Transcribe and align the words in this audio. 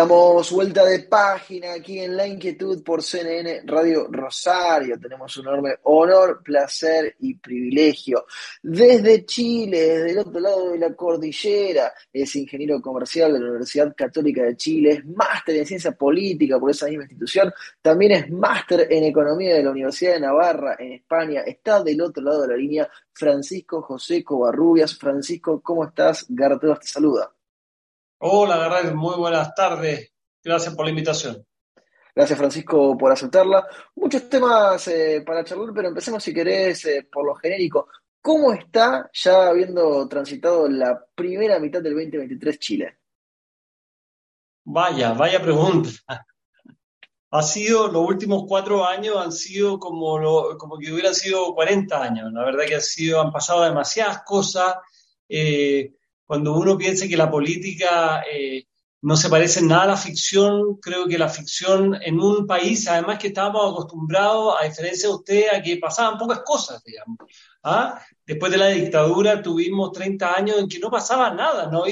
Damos 0.00 0.50
vuelta 0.50 0.82
de 0.86 1.00
página 1.00 1.74
aquí 1.74 1.98
en 1.98 2.16
La 2.16 2.26
Inquietud 2.26 2.82
por 2.82 3.02
CNN 3.02 3.64
Radio 3.66 4.08
Rosario. 4.10 4.98
Tenemos 4.98 5.36
un 5.36 5.46
enorme 5.46 5.74
honor, 5.82 6.40
placer 6.42 7.16
y 7.18 7.34
privilegio. 7.34 8.24
Desde 8.62 9.26
Chile, 9.26 9.78
desde 9.78 10.12
el 10.12 10.18
otro 10.20 10.40
lado 10.40 10.70
de 10.70 10.78
la 10.78 10.94
cordillera, 10.94 11.92
es 12.10 12.34
ingeniero 12.34 12.80
comercial 12.80 13.34
de 13.34 13.40
la 13.40 13.50
Universidad 13.50 13.94
Católica 13.94 14.42
de 14.42 14.56
Chile, 14.56 14.92
es 14.92 15.04
máster 15.04 15.56
en 15.56 15.66
ciencia 15.66 15.92
política 15.92 16.58
por 16.58 16.70
esa 16.70 16.86
misma 16.86 17.02
institución, 17.02 17.52
también 17.82 18.12
es 18.12 18.30
máster 18.30 18.86
en 18.90 19.04
economía 19.04 19.54
de 19.54 19.64
la 19.64 19.70
Universidad 19.70 20.14
de 20.14 20.20
Navarra 20.20 20.76
en 20.78 20.92
España. 20.92 21.42
Está 21.42 21.82
del 21.82 22.00
otro 22.00 22.22
lado 22.22 22.40
de 22.40 22.48
la 22.48 22.56
línea 22.56 22.88
Francisco 23.12 23.82
José 23.82 24.24
Covarrubias. 24.24 24.96
Francisco, 24.96 25.60
¿cómo 25.60 25.84
estás? 25.84 26.24
Garteos 26.30 26.80
te 26.80 26.86
saluda. 26.86 27.30
Hola, 28.22 28.58
Garrett, 28.58 28.92
muy 28.92 29.16
buenas 29.16 29.54
tardes. 29.54 30.12
Gracias 30.44 30.74
por 30.74 30.84
la 30.84 30.90
invitación. 30.90 31.42
Gracias, 32.14 32.38
Francisco, 32.38 32.94
por 32.98 33.10
aceptarla. 33.10 33.66
Muchos 33.96 34.28
temas 34.28 34.86
eh, 34.88 35.22
para 35.24 35.42
charlar, 35.42 35.70
pero 35.74 35.88
empecemos, 35.88 36.22
si 36.22 36.34
querés, 36.34 36.84
eh, 36.84 37.08
por 37.10 37.24
lo 37.24 37.34
genérico. 37.34 37.88
¿Cómo 38.20 38.52
está, 38.52 39.08
ya 39.10 39.48
habiendo 39.48 40.06
transitado 40.06 40.68
la 40.68 41.02
primera 41.14 41.58
mitad 41.58 41.80
del 41.80 41.94
2023 41.94 42.58
Chile? 42.58 42.98
Vaya, 44.64 45.14
vaya 45.14 45.40
pregunta. 45.40 45.88
Ha 47.30 47.42
sido, 47.42 47.88
los 47.88 48.06
últimos 48.06 48.44
cuatro 48.46 48.84
años 48.84 49.16
han 49.16 49.32
sido 49.32 49.78
como, 49.78 50.18
lo, 50.18 50.58
como 50.58 50.76
que 50.76 50.92
hubieran 50.92 51.14
sido 51.14 51.54
40 51.54 52.02
años. 52.02 52.30
La 52.34 52.44
verdad 52.44 52.66
que 52.66 52.74
ha 52.74 52.80
sido, 52.80 53.18
han 53.18 53.32
pasado 53.32 53.62
demasiadas 53.62 54.24
cosas. 54.26 54.74
Eh, 55.26 55.94
cuando 56.30 56.54
uno 56.54 56.78
piensa 56.78 57.08
que 57.08 57.16
la 57.16 57.28
política 57.28 58.22
eh, 58.32 58.64
no 59.02 59.16
se 59.16 59.28
parece 59.28 59.62
nada 59.62 59.82
a 59.82 59.86
la 59.88 59.96
ficción, 59.96 60.76
creo 60.76 61.08
que 61.08 61.18
la 61.18 61.28
ficción 61.28 61.98
en 62.00 62.20
un 62.20 62.46
país, 62.46 62.86
además 62.86 63.18
que 63.18 63.26
estábamos 63.26 63.72
acostumbrados, 63.72 64.54
a 64.60 64.64
diferencia 64.64 65.08
de 65.08 65.14
usted, 65.16 65.46
a 65.52 65.60
que 65.60 65.78
pasaban 65.78 66.16
pocas 66.18 66.42
cosas, 66.44 66.84
digamos. 66.84 67.18
¿Ah? 67.64 68.00
Después 68.24 68.52
de 68.52 68.58
la 68.58 68.68
dictadura 68.68 69.42
tuvimos 69.42 69.90
30 69.90 70.32
años 70.36 70.58
en 70.58 70.68
que 70.68 70.78
no 70.78 70.88
pasaba 70.88 71.34
nada, 71.34 71.66
no, 71.66 71.82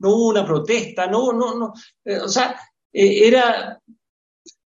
no 0.00 0.08
hubo 0.10 0.30
una 0.30 0.44
protesta, 0.44 1.06
no, 1.06 1.32
no, 1.32 1.54
no, 1.54 1.72
eh, 2.04 2.18
o 2.18 2.28
sea, 2.28 2.58
eh, 2.92 3.28
era 3.28 3.80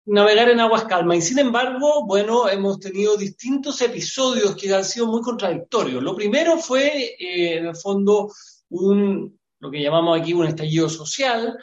navegar 0.07 0.49
en 0.49 0.61
aguas 0.61 0.85
calmas. 0.85 1.19
Y 1.19 1.21
sin 1.21 1.41
embargo, 1.41 2.07
bueno, 2.07 2.49
hemos 2.49 2.81
tenido 2.81 3.19
distintos 3.19 3.83
episodios 3.83 4.57
que 4.57 4.75
han 4.75 4.83
sido 4.83 5.09
muy 5.09 5.21
contradictorios. 5.21 6.03
Lo 6.03 6.17
primero 6.17 6.57
fue, 6.57 7.17
en 7.19 7.67
el 7.67 7.77
fondo, 7.77 8.33
un, 8.71 9.39
lo 9.59 9.71
que 9.71 9.83
llamamos 9.83 10.21
aquí 10.21 10.33
un 10.33 10.47
estallido 10.47 10.89
social, 10.89 11.59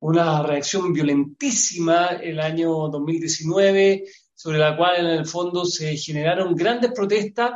una 0.00 0.42
reacción 0.42 0.92
violentísima 0.92 2.08
el 2.20 2.40
año 2.40 2.88
2019, 2.88 4.04
sobre 4.34 4.58
la 4.58 4.76
cual 4.76 5.06
en 5.06 5.18
el 5.18 5.26
fondo 5.26 5.64
se 5.64 5.96
generaron 5.96 6.56
grandes 6.56 6.92
protestas 6.92 7.52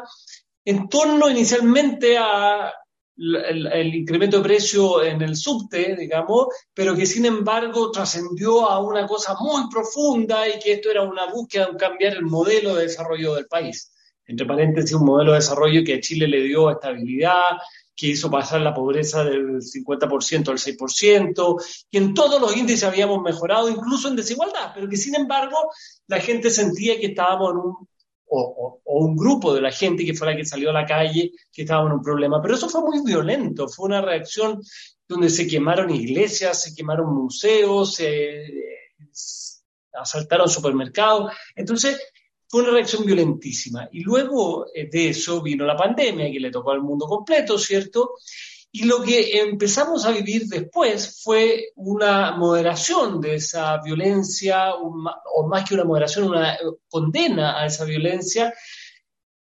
en 0.65 0.89
torno 0.89 1.29
inicialmente 1.29 2.19
a 2.19 2.73
el, 3.19 3.95
incremento 3.95 4.39
de 4.39 4.43
precio 4.43 5.03
en 5.03 5.23
el 5.23 5.37
subte, 5.37 5.97
digamos, 5.97 6.49
pero 6.75 6.95
que 6.95 7.07
sin 7.07 7.25
embargo 7.25 7.91
trascendió 7.91 8.69
a 8.69 8.81
una 8.81 9.07
cosa 9.07 9.35
muy 9.41 9.69
profunda 9.71 10.47
y 10.49 10.59
que 10.59 10.75
esto 10.75 10.91
era 10.91 11.03
una 11.03 11.27
búsqueda 11.27 11.71
de 11.71 11.77
cambiar 11.77 12.15
el 12.15 12.23
modelo 12.23 12.75
de 12.75 12.83
desarrollo 12.83 13.35
del 13.35 13.47
país. 13.47 13.93
Entre 14.27 14.47
paréntesis, 14.47 14.93
un 14.93 15.07
modelo 15.07 15.33
de 15.33 15.39
desarrollo 15.39 15.85
que 15.85 15.95
a 15.95 16.01
Chile 16.01 16.27
le 16.27 16.43
dio 16.43 16.71
estabilidad, 16.71 17.59
que 17.97 18.09
hizo 18.09 18.31
pasar 18.31 18.61
la 18.61 18.75
pobreza 18.75 19.25
del 19.25 19.63
50% 19.63 20.49
al 20.49 20.59
6%, 20.59 21.65
que 21.91 21.99
en 21.99 22.13
todos 22.15 22.41
los 22.41 22.55
índices 22.55 22.85
habíamos 22.85 23.23
mejorado, 23.23 23.71
incluso 23.71 24.09
en 24.09 24.17
desigualdad, 24.17 24.73
pero 24.75 24.89
que 24.89 24.99
sin 24.99 25.15
embargo 25.15 25.57
la 26.07 26.21
gente 26.21 26.51
sentía 26.51 27.01
que 27.01 27.07
estábamos 27.07 27.53
en 27.53 27.57
un, 27.57 27.89
o, 28.29 28.81
un 28.85 29.17
grupo 29.17 29.55
de 29.55 29.63
la 29.63 29.73
gente 29.73 30.05
que 30.05 30.15
fue 30.15 30.27
la 30.27 30.37
que 30.37 30.45
salió 30.45 30.71
a 30.71 30.75
la 30.75 30.85
calle, 30.85 31.33
que 31.53 31.63
estábamos 31.63 31.91
en 31.91 31.99
un 31.99 32.03
problema. 32.03 32.43
Pero 32.43 32.55
eso 32.55 32.69
fue 32.69 32.83
muy 32.83 33.03
violento, 33.03 33.69
fue 33.69 33.87
una 33.87 34.03
reacción 34.03 34.61
donde 35.09 35.31
se 35.31 35.47
quemaron 35.47 35.91
iglesias, 35.91 36.63
se 36.63 36.75
quemaron 36.75 37.15
museos, 37.15 37.95
se 37.95 38.45
asaltaron 39.93 40.49
supermercados. 40.49 41.33
Entonces, 41.55 41.99
fue 42.49 42.63
una 42.63 42.73
reacción 42.73 43.05
violentísima. 43.05 43.89
Y 43.93 44.01
luego 44.01 44.67
eh, 44.75 44.89
de 44.91 45.11
eso 45.11 45.43
vino 45.43 45.65
la 45.65 45.77
pandemia, 45.77 46.31
que 46.31 46.41
le 46.41 46.51
tocó 46.51 46.71
al 46.71 46.83
mundo 46.83 47.07
completo, 47.07 47.59
¿cierto? 47.59 48.15
Y 48.73 48.85
lo 48.85 49.03
que 49.03 49.41
empezamos 49.41 50.05
a 50.05 50.11
vivir 50.11 50.47
después 50.47 51.21
fue 51.23 51.73
una 51.77 52.37
moderación 52.37 53.21
de 53.21 53.37
esa 53.37 53.81
violencia, 53.83 54.75
o 54.75 55.47
más 55.47 55.67
que 55.67 55.75
una 55.75 55.85
moderación, 55.85 56.29
una 56.29 56.55
eh, 56.55 56.59
condena 56.89 57.61
a 57.61 57.67
esa 57.67 57.85
violencia. 57.85 58.53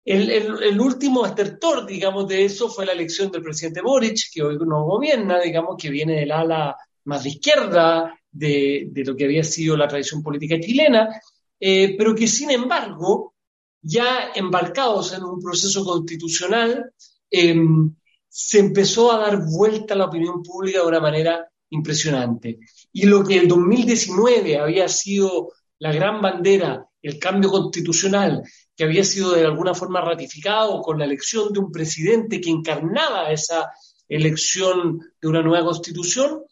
El, 0.02 0.80
último 0.80 1.26
estertor, 1.26 1.86
digamos, 1.86 2.26
de 2.26 2.44
eso 2.44 2.68
fue 2.68 2.86
la 2.86 2.92
elección 2.92 3.30
del 3.30 3.42
presidente 3.42 3.82
Boric, 3.82 4.32
que 4.32 4.42
hoy 4.42 4.56
nos 4.56 4.84
gobierna, 4.84 5.38
digamos, 5.38 5.76
que 5.76 5.90
viene 5.90 6.18
del 6.18 6.32
ala 6.32 6.76
más 7.04 7.22
de 7.22 7.28
izquierda 7.28 8.18
de, 8.30 8.88
de 8.90 9.04
lo 9.04 9.14
que 9.14 9.24
había 9.24 9.44
sido 9.44 9.76
la 9.76 9.86
tradición 9.86 10.22
política 10.22 10.58
chilena, 10.58 11.20
eh, 11.60 11.94
pero 11.96 12.14
que 12.14 12.26
sin 12.26 12.50
embargo, 12.50 13.34
ya 13.82 14.32
embarcados 14.34 15.12
en 15.12 15.22
un 15.24 15.40
proceso 15.40 15.84
constitucional, 15.84 16.92
em, 17.30 17.94
se 18.28 18.58
empezó 18.60 19.12
a 19.12 19.18
dar 19.18 19.44
vuelta 19.44 19.94
a 19.94 19.96
la 19.98 20.06
opinión 20.06 20.42
pública 20.42 20.80
de 20.80 20.86
una 20.86 21.00
manera 21.00 21.48
impresionante. 21.70 22.60
Y 22.92 23.06
lo 23.06 23.24
que 23.24 23.38
en 23.38 23.48
2019 23.48 24.58
había 24.58 24.88
sido 24.88 25.52
la 25.78 25.92
gran 25.92 26.20
bandera, 26.20 26.86
el 27.02 27.18
cambio 27.18 27.50
constitucional, 27.50 28.42
que 28.76 28.84
había 28.84 29.04
sido 29.04 29.32
de 29.32 29.44
alguna 29.44 29.74
forma 29.74 30.00
ratificado 30.00 30.80
con 30.80 30.98
la 30.98 31.04
elección 31.04 31.52
de 31.52 31.60
un 31.60 31.72
presidente 31.72 32.40
que 32.40 32.50
encarnaba 32.50 33.30
esa 33.30 33.70
elección 34.08 35.00
de 35.20 35.28
una 35.28 35.42
nueva 35.42 35.66
constitución, 35.66 36.42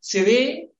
se 0.00 0.22
ve 0.22 0.72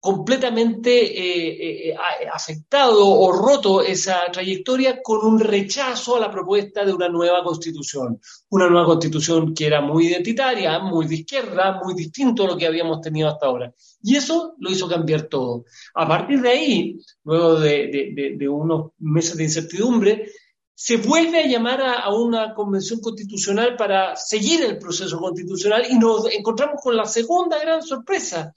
completamente 0.00 0.90
eh, 0.90 1.90
eh, 1.90 1.96
afectado 2.32 3.04
o 3.04 3.32
roto 3.32 3.82
esa 3.82 4.30
trayectoria 4.30 5.02
con 5.02 5.26
un 5.26 5.40
rechazo 5.40 6.16
a 6.16 6.20
la 6.20 6.30
propuesta 6.30 6.84
de 6.84 6.92
una 6.92 7.08
nueva 7.08 7.42
constitución. 7.42 8.20
Una 8.50 8.68
nueva 8.68 8.86
constitución 8.86 9.52
que 9.54 9.66
era 9.66 9.80
muy 9.80 10.06
identitaria, 10.06 10.78
muy 10.78 11.06
de 11.06 11.16
izquierda, 11.16 11.80
muy 11.82 11.94
distinto 11.94 12.44
a 12.44 12.48
lo 12.48 12.56
que 12.56 12.66
habíamos 12.66 13.00
tenido 13.00 13.28
hasta 13.28 13.46
ahora. 13.46 13.74
Y 14.02 14.16
eso 14.16 14.54
lo 14.58 14.70
hizo 14.70 14.88
cambiar 14.88 15.22
todo. 15.22 15.64
A 15.94 16.06
partir 16.06 16.40
de 16.40 16.48
ahí, 16.48 17.00
luego 17.24 17.58
de, 17.58 18.48
unos 18.48 18.92
meses 18.98 19.36
de 19.36 19.44
incertidumbre, 19.44 20.30
se 20.74 20.96
vuelve 20.96 21.40
a 21.40 21.46
llamar 21.46 21.82
a, 21.82 22.14
una 22.14 22.54
convención 22.54 23.00
constitucional 23.00 23.74
para 23.74 24.14
seguir 24.14 24.62
el 24.62 24.78
proceso 24.78 25.18
constitucional 25.18 25.84
y 25.90 25.98
nos 25.98 26.30
encontramos 26.32 26.80
con 26.80 26.96
la 26.96 27.04
segunda 27.04 27.58
gran 27.58 27.82
sorpresa, 27.82 28.54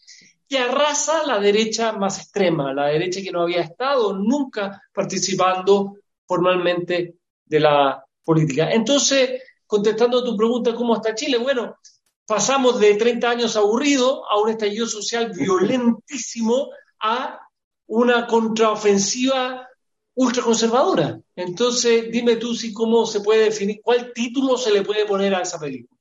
que 0.52 0.60
arrasa 0.60 1.26
la 1.26 1.40
derecha 1.40 1.94
más 1.94 2.20
extrema, 2.20 2.74
la 2.74 2.88
derecha 2.88 3.22
que 3.22 3.32
no 3.32 3.44
había 3.44 3.62
estado 3.62 4.14
nunca 4.14 4.84
participando 4.94 5.96
formalmente 6.28 7.16
de 7.46 7.60
la 7.62 8.06
política. 8.22 8.70
Entonces, 8.70 9.42
contestando 9.66 10.20
a 10.20 10.26
tu 10.26 10.36
pregunta, 10.36 10.76
¿cómo 10.76 10.98
está 10.98 11.16
Chile? 11.16 11.38
Bueno, 11.38 11.78
pasamos 12.28 12.82
de 12.82 12.96
30 12.96 13.30
años 13.30 13.56
aburrido 13.56 14.30
a 14.30 14.42
un 14.42 14.50
estallido 14.50 14.88
social 14.88 15.32
violentísimo 15.32 16.72
a 17.00 17.40
una 17.88 18.28
contraofensiva 18.28 19.70
ultraconservadora. 20.16 21.18
Entonces, 21.34 22.12
dime 22.12 22.36
tú 22.36 22.54
si 22.56 22.74
cómo 22.74 23.06
se 23.06 23.22
puede 23.22 23.46
definir, 23.46 23.80
cuál 23.82 24.12
título 24.14 24.58
se 24.58 24.72
le 24.72 24.82
puede 24.82 25.06
poner 25.06 25.34
a 25.34 25.44
esa 25.44 25.58
película. 25.58 25.97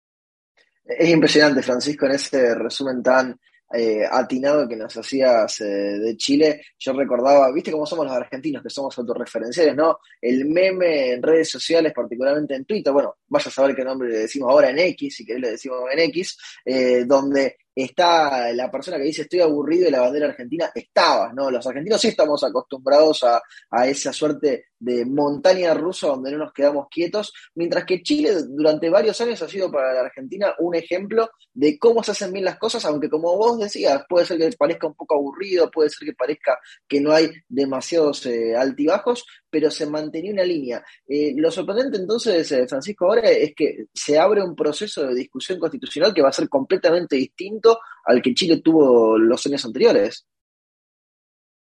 Es 0.83 1.09
impresionante, 1.09 1.63
Francisco, 1.63 2.07
en 2.07 2.13
ese 2.13 2.53
resumen 2.57 3.01
tan 3.01 3.39
eh, 3.73 4.03
atinado 4.11 4.69
que 4.69 4.77
nos 4.77 4.97
hacías 4.97 5.61
eh, 5.61 5.65
de 5.65 6.17
Chile, 6.17 6.63
yo 6.79 6.93
recordaba, 6.93 7.53
viste 7.53 7.71
cómo 7.71 7.87
somos 7.87 8.07
los 8.07 8.15
argentinos, 8.15 8.63
que 8.63 8.71
somos 8.71 8.97
autorreferenciales, 8.99 9.77
¿no? 9.77 9.99
El 10.21 10.47
meme 10.47 11.13
en 11.13 11.23
redes 11.23 11.51
sociales, 11.51 11.93
particularmente 11.95 12.55
en 12.55 12.65
Twitter, 12.65 12.93
bueno, 12.93 13.17
vaya 13.29 13.49
a 13.49 13.53
saber 13.53 13.77
qué 13.77 13.85
nombre 13.85 14.09
le 14.09 14.19
decimos 14.19 14.51
ahora 14.51 14.71
en 14.71 14.79
X, 14.79 15.17
si 15.17 15.25
querés 15.25 15.43
le 15.43 15.51
decimos 15.53 15.83
en 15.93 15.99
X, 16.01 16.37
eh, 16.65 17.05
donde 17.05 17.59
está 17.75 18.53
la 18.53 18.71
persona 18.71 18.97
que 18.97 19.05
dice 19.05 19.23
estoy 19.23 19.41
aburrido 19.41 19.85
de 19.85 19.91
la 19.91 20.01
bandera 20.01 20.27
argentina, 20.27 20.71
estaba, 20.75 21.33
¿no? 21.33 21.51
Los 21.51 21.67
argentinos 21.67 22.01
sí 22.01 22.09
estamos 22.09 22.43
acostumbrados 22.45 23.25
a, 23.25 23.41
a 23.71 23.87
esa 23.87 24.13
suerte 24.13 24.67
de 24.81 25.05
montaña 25.05 25.75
rusa 25.75 26.09
donde 26.09 26.33
no 26.33 26.39
nos 26.39 26.53
quedamos 26.53 26.89
quietos, 26.91 27.33
mientras 27.55 27.85
que 27.85 28.03
Chile 28.03 28.33
durante 28.49 28.89
varios 28.89 29.21
años 29.21 29.41
ha 29.43 29.49
sido 29.49 29.71
para 29.71 29.93
la 29.93 30.01
Argentina 30.01 30.55
un 30.59 30.75
ejemplo 30.75 31.31
de 31.53 31.79
cómo 31.79 32.03
se 32.03 32.13
hacen 32.13 32.33
bien 32.33 32.47
las 32.47 32.59
cosas, 32.59 32.85
aunque 32.87 33.11
como 33.11 33.37
vos 33.37 33.59
decías, 33.59 34.03
puede 34.09 34.25
ser 34.25 34.39
que 34.39 34.51
parezca 34.57 34.87
un 34.87 34.95
poco 34.95 35.17
aburrido, 35.17 35.71
puede 35.71 35.91
ser 35.91 36.07
que 36.07 36.15
parezca 36.15 36.59
que 36.89 37.01
no 37.01 37.13
hay 37.13 37.31
demasiados 37.47 38.25
eh, 38.27 38.57
altibajos, 38.57 39.27
pero 39.51 39.71
se 39.71 39.85
mantenía 39.85 40.33
una 40.33 40.45
línea. 40.45 40.83
Eh, 41.07 41.35
lo 41.37 41.51
sorprendente 41.51 41.99
entonces, 41.99 42.51
eh, 42.53 42.67
Francisco, 42.67 43.07
ahora 43.07 43.29
es 43.29 43.53
que 43.55 43.87
se 43.93 44.19
abre 44.19 44.43
un 44.43 44.57
proceso 44.57 45.07
de 45.07 45.15
discusión 45.15 45.59
constitucional 45.59 46.15
que 46.15 46.23
va 46.23 46.31
a 46.31 46.33
ser 46.33 46.49
completamente 46.49 47.17
distinto 47.17 47.60
al 48.05 48.23
que 48.23 48.35
Chile 48.35 48.61
tuvo 48.61 49.19
los 49.19 49.45
años 49.47 49.65
anteriores. 49.65 50.27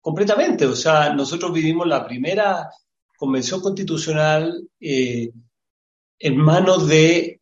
Completamente, 0.01 0.65
o 0.65 0.75
sea, 0.75 1.13
nosotros 1.13 1.51
vivimos 1.51 1.87
la 1.87 2.05
primera 2.05 2.69
convención 3.17 3.61
constitucional 3.61 4.67
eh, 4.79 5.31
en 6.19 6.37
manos 6.37 6.87
de 6.87 7.41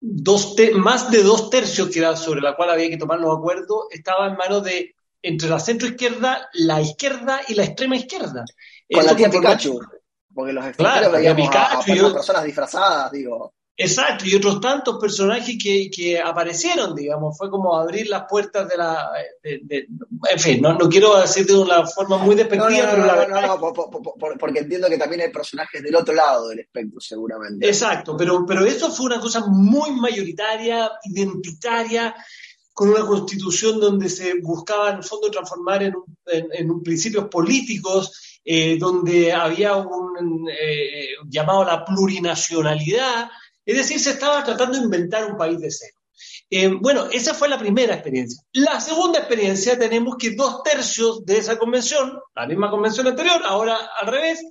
dos 0.00 0.54
más 0.74 1.10
de 1.10 1.22
dos 1.22 1.50
tercios, 1.50 1.88
que 1.88 1.98
era 1.98 2.16
sobre 2.16 2.40
la 2.40 2.54
cual 2.54 2.70
había 2.70 2.88
que 2.88 2.96
tomar 2.96 3.18
los 3.18 3.36
acuerdos, 3.36 3.86
estaba 3.90 4.28
en 4.28 4.36
manos 4.36 4.62
de 4.62 4.94
entre 5.22 5.48
la 5.48 5.58
centro 5.58 5.88
izquierda, 5.88 6.48
la 6.52 6.80
izquierda 6.80 7.40
y 7.48 7.54
la 7.54 7.64
extrema 7.64 7.96
izquierda. 7.96 8.44
Con 8.92 9.04
la 9.04 9.16
tía 9.16 9.28
Pikachu, 9.28 9.80
porque 10.32 10.52
los 10.52 10.66
extranjeros 10.66 11.12
veíamos 11.12 11.50
a, 11.56 12.12
personas 12.12 12.44
disfrazadas, 12.44 13.10
digo. 13.10 13.54
Exacto, 13.78 14.24
y 14.24 14.34
otros 14.34 14.58
tantos 14.58 14.96
personajes 14.98 15.56
que, 15.62 15.90
que, 15.90 16.18
aparecieron, 16.18 16.94
digamos, 16.94 17.36
fue 17.36 17.50
como 17.50 17.76
abrir 17.76 18.08
las 18.08 18.24
puertas 18.26 18.66
de 18.68 18.76
la... 18.78 19.10
en 19.42 20.38
fin, 20.38 20.62
no, 20.62 20.72
no, 20.72 20.88
quiero 20.88 21.20
decir 21.20 21.46
de 21.46 21.58
una 21.58 21.86
forma 21.86 22.16
muy 22.16 22.34
despectiva, 22.34 22.90
pero 22.90 23.04
la 23.04 23.14
verdad... 23.16 23.46
No, 23.46 23.74
porque 24.38 24.60
entiendo 24.60 24.88
que 24.88 24.96
también 24.96 25.20
hay 25.20 25.30
personajes 25.30 25.82
del 25.82 25.94
otro 25.94 26.14
lado 26.14 26.48
del 26.48 26.60
espectro, 26.60 26.98
seguramente. 27.00 27.68
Exacto, 27.68 28.16
pero, 28.16 28.46
pero 28.46 28.64
eso 28.64 28.90
fue 28.90 29.06
una 29.06 29.20
cosa 29.20 29.44
muy 29.46 29.90
mayoritaria, 29.90 30.90
identitaria, 31.04 32.14
con 32.72 32.88
una 32.88 33.04
constitución 33.04 33.78
donde 33.78 34.08
se 34.08 34.40
buscaba 34.40 34.90
en 34.90 34.98
el 34.98 35.04
fondo 35.04 35.30
transformar 35.30 35.82
en, 35.82 35.96
un, 35.96 36.16
en, 36.24 36.70
un 36.70 36.82
principios 36.82 37.26
políticos, 37.28 38.40
eh, 38.42 38.78
donde 38.78 39.32
había 39.32 39.76
un 39.76 40.48
eh, 40.48 41.08
llamado 41.28 41.64
la 41.64 41.84
plurinacionalidad, 41.84 43.28
es 43.66 43.76
decir, 43.76 44.00
se 44.00 44.10
estaba 44.10 44.44
tratando 44.44 44.78
de 44.78 44.84
inventar 44.84 45.30
un 45.30 45.36
país 45.36 45.58
de 45.60 45.70
cero. 45.70 45.98
Eh, 46.48 46.70
bueno, 46.80 47.08
esa 47.12 47.34
fue 47.34 47.48
la 47.48 47.58
primera 47.58 47.94
experiencia. 47.94 48.40
La 48.52 48.80
segunda 48.80 49.18
experiencia 49.18 49.78
tenemos 49.78 50.16
que 50.16 50.30
dos 50.30 50.62
tercios 50.62 51.26
de 51.26 51.38
esa 51.38 51.58
convención, 51.58 52.18
la 52.34 52.46
misma 52.46 52.70
convención 52.70 53.06
anterior, 53.08 53.42
ahora 53.44 53.76
al 54.00 54.06
revés, 54.06 54.42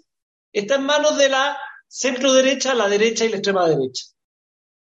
está 0.52 0.76
en 0.76 0.84
manos 0.84 1.18
de 1.18 1.30
la 1.30 1.58
centro 1.88 2.34
derecha, 2.34 2.76
la 2.76 2.90
derecha 2.90 3.26
y 3.26 3.30
la 3.30 3.38
extrema 3.38 3.68
derecha. 3.68 4.06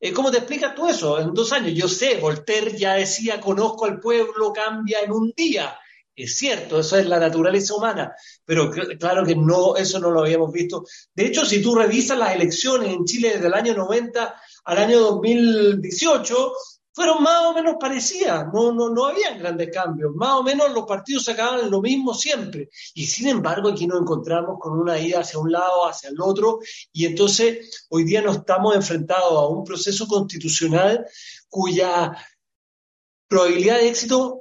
Eh, 0.00 0.12
¿Cómo 0.12 0.30
te 0.30 0.38
explicas 0.38 0.74
tú 0.74 0.86
eso? 0.86 1.18
En 1.18 1.32
dos 1.32 1.52
años, 1.52 1.72
yo 1.74 1.88
sé, 1.88 2.16
Voltaire 2.16 2.76
ya 2.76 2.94
decía, 2.94 3.40
conozco 3.40 3.86
al 3.86 4.00
pueblo, 4.00 4.52
cambia 4.52 5.00
en 5.00 5.12
un 5.12 5.32
día. 5.36 5.78
Es 6.22 6.36
cierto, 6.36 6.80
eso 6.80 6.96
es 6.96 7.06
la 7.06 7.18
naturaleza 7.18 7.74
humana, 7.74 8.14
pero 8.44 8.70
claro 8.70 9.24
que 9.24 9.34
no, 9.34 9.76
eso 9.76 9.98
no 9.98 10.10
lo 10.10 10.20
habíamos 10.20 10.52
visto. 10.52 10.84
De 11.14 11.26
hecho, 11.26 11.44
si 11.44 11.62
tú 11.62 11.74
revisas 11.74 12.18
las 12.18 12.34
elecciones 12.34 12.92
en 12.92 13.04
Chile 13.04 13.32
desde 13.34 13.46
el 13.46 13.54
año 13.54 13.74
90 13.74 14.34
al 14.64 14.78
año 14.78 15.00
2018, 15.00 16.52
fueron 16.92 17.22
más 17.22 17.46
o 17.46 17.54
menos 17.54 17.76
parecidas, 17.80 18.46
no, 18.52 18.72
no, 18.72 18.90
no 18.90 19.06
habían 19.06 19.38
grandes 19.38 19.70
cambios, 19.72 20.12
más 20.14 20.32
o 20.34 20.42
menos 20.42 20.72
los 20.72 20.84
partidos 20.84 21.24
sacaban 21.24 21.70
lo 21.70 21.80
mismo 21.80 22.14
siempre. 22.14 22.68
Y 22.94 23.06
sin 23.06 23.28
embargo, 23.28 23.70
aquí 23.70 23.86
nos 23.86 24.00
encontramos 24.00 24.58
con 24.60 24.78
una 24.78 24.98
ida 24.98 25.20
hacia 25.20 25.38
un 25.38 25.52
lado, 25.52 25.86
hacia 25.88 26.10
el 26.10 26.20
otro, 26.20 26.58
y 26.92 27.06
entonces 27.06 27.86
hoy 27.88 28.04
día 28.04 28.22
nos 28.22 28.38
estamos 28.38 28.74
enfrentados 28.74 29.32
a 29.32 29.46
un 29.46 29.64
proceso 29.64 30.06
constitucional 30.06 31.06
cuya 31.48 32.12
probabilidad 33.28 33.78
de 33.78 33.88
éxito 33.88 34.39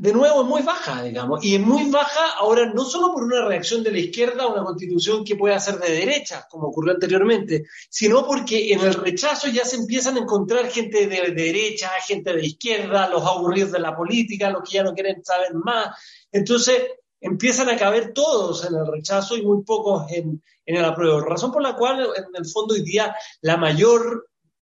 de 0.00 0.12
nuevo 0.12 0.42
es 0.42 0.46
muy 0.46 0.62
baja, 0.62 1.02
digamos, 1.02 1.44
y 1.44 1.56
es 1.56 1.60
muy 1.60 1.90
baja 1.90 2.32
ahora 2.38 2.72
no 2.72 2.84
solo 2.84 3.12
por 3.12 3.24
una 3.24 3.44
reacción 3.46 3.82
de 3.82 3.90
la 3.90 3.98
izquierda 3.98 4.44
a 4.44 4.48
una 4.48 4.64
constitución 4.64 5.24
que 5.24 5.36
pueda 5.36 5.58
ser 5.58 5.78
de 5.78 5.90
derecha, 5.90 6.46
como 6.48 6.68
ocurrió 6.68 6.94
anteriormente, 6.94 7.64
sino 7.88 8.26
porque 8.26 8.72
en 8.72 8.80
el 8.80 8.94
rechazo 8.94 9.48
ya 9.48 9.64
se 9.64 9.76
empiezan 9.76 10.16
a 10.16 10.20
encontrar 10.20 10.70
gente 10.70 11.06
de 11.06 11.32
derecha, 11.32 11.90
gente 12.06 12.32
de 12.32 12.46
izquierda, 12.46 13.08
los 13.08 13.24
aburridos 13.24 13.72
de 13.72 13.80
la 13.80 13.96
política, 13.96 14.50
los 14.50 14.68
que 14.68 14.76
ya 14.76 14.84
no 14.84 14.94
quieren 14.94 15.24
saber 15.24 15.54
más. 15.54 15.96
Entonces 16.30 16.80
empiezan 17.20 17.68
a 17.68 17.76
caber 17.76 18.12
todos 18.12 18.64
en 18.64 18.76
el 18.76 18.86
rechazo 18.86 19.36
y 19.36 19.42
muy 19.42 19.64
pocos 19.64 20.10
en, 20.12 20.42
en 20.64 20.76
el 20.76 20.84
apruebo. 20.84 21.20
Razón 21.20 21.50
por 21.50 21.62
la 21.62 21.74
cual, 21.74 22.00
en 22.16 22.24
el 22.34 22.46
fondo, 22.46 22.74
hoy 22.74 22.82
día 22.82 23.14
la 23.40 23.56
mayor 23.56 24.28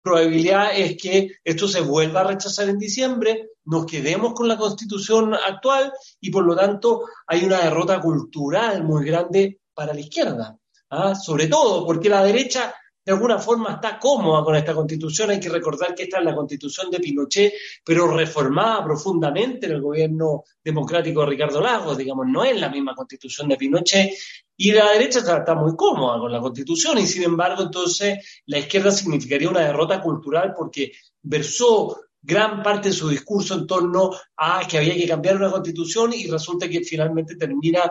probabilidad 0.04 0.76
es 0.78 0.98
que 0.98 1.32
esto 1.42 1.66
se 1.66 1.80
vuelva 1.80 2.20
a 2.20 2.24
rechazar 2.24 2.68
en 2.68 2.78
diciembre, 2.78 3.48
nos 3.64 3.86
quedemos 3.86 4.34
con 4.34 4.46
la 4.46 4.58
constitución 4.58 5.32
actual 5.34 5.90
y 6.20 6.30
por 6.30 6.44
lo 6.44 6.54
tanto 6.54 7.04
hay 7.26 7.42
una 7.42 7.62
derrota 7.62 7.98
cultural 8.00 8.84
muy 8.84 9.06
grande 9.06 9.60
para 9.72 9.94
la 9.94 10.00
izquierda. 10.00 10.58
¿ah? 10.90 11.14
Sobre 11.14 11.46
todo 11.46 11.86
porque 11.86 12.10
la 12.10 12.22
derecha 12.22 12.74
de 13.04 13.12
alguna 13.12 13.38
forma 13.38 13.74
está 13.74 13.98
cómoda 13.98 14.42
con 14.42 14.56
esta 14.56 14.74
constitución. 14.74 15.30
Hay 15.30 15.40
que 15.40 15.48
recordar 15.48 15.94
que 15.94 16.04
esta 16.04 16.18
es 16.18 16.24
la 16.24 16.34
constitución 16.34 16.90
de 16.90 17.00
Pinochet, 17.00 17.52
pero 17.84 18.06
reformada 18.08 18.82
profundamente 18.84 19.66
en 19.66 19.72
el 19.72 19.82
gobierno 19.82 20.44
democrático 20.62 21.20
de 21.20 21.26
Ricardo 21.26 21.60
Lagos, 21.60 21.98
digamos, 21.98 22.26
no 22.26 22.44
es 22.44 22.58
la 22.58 22.70
misma 22.70 22.94
constitución 22.94 23.48
de 23.48 23.56
Pinochet. 23.56 24.14
Y 24.56 24.72
la 24.72 24.92
derecha 24.92 25.18
está, 25.18 25.54
muy 25.54 25.74
cómoda 25.76 26.18
con 26.18 26.30
la 26.30 26.40
constitución 26.40 26.98
y 26.98 27.06
sin 27.06 27.24
embargo 27.24 27.64
entonces 27.64 28.42
la 28.46 28.58
izquierda 28.58 28.92
significaría 28.92 29.50
una 29.50 29.66
derrota 29.66 30.00
cultural 30.00 30.54
porque 30.56 30.92
versó 31.22 32.00
gran 32.22 32.62
parte 32.62 32.88
de 32.88 32.94
su 32.94 33.08
discurso 33.08 33.54
en 33.54 33.66
torno 33.66 34.12
a 34.36 34.66
que 34.66 34.78
había 34.78 34.94
que 34.94 35.08
cambiar 35.08 35.36
una 35.36 35.50
constitución 35.50 36.12
y 36.14 36.28
resulta 36.28 36.68
que 36.68 36.82
finalmente 36.82 37.34
termina 37.34 37.90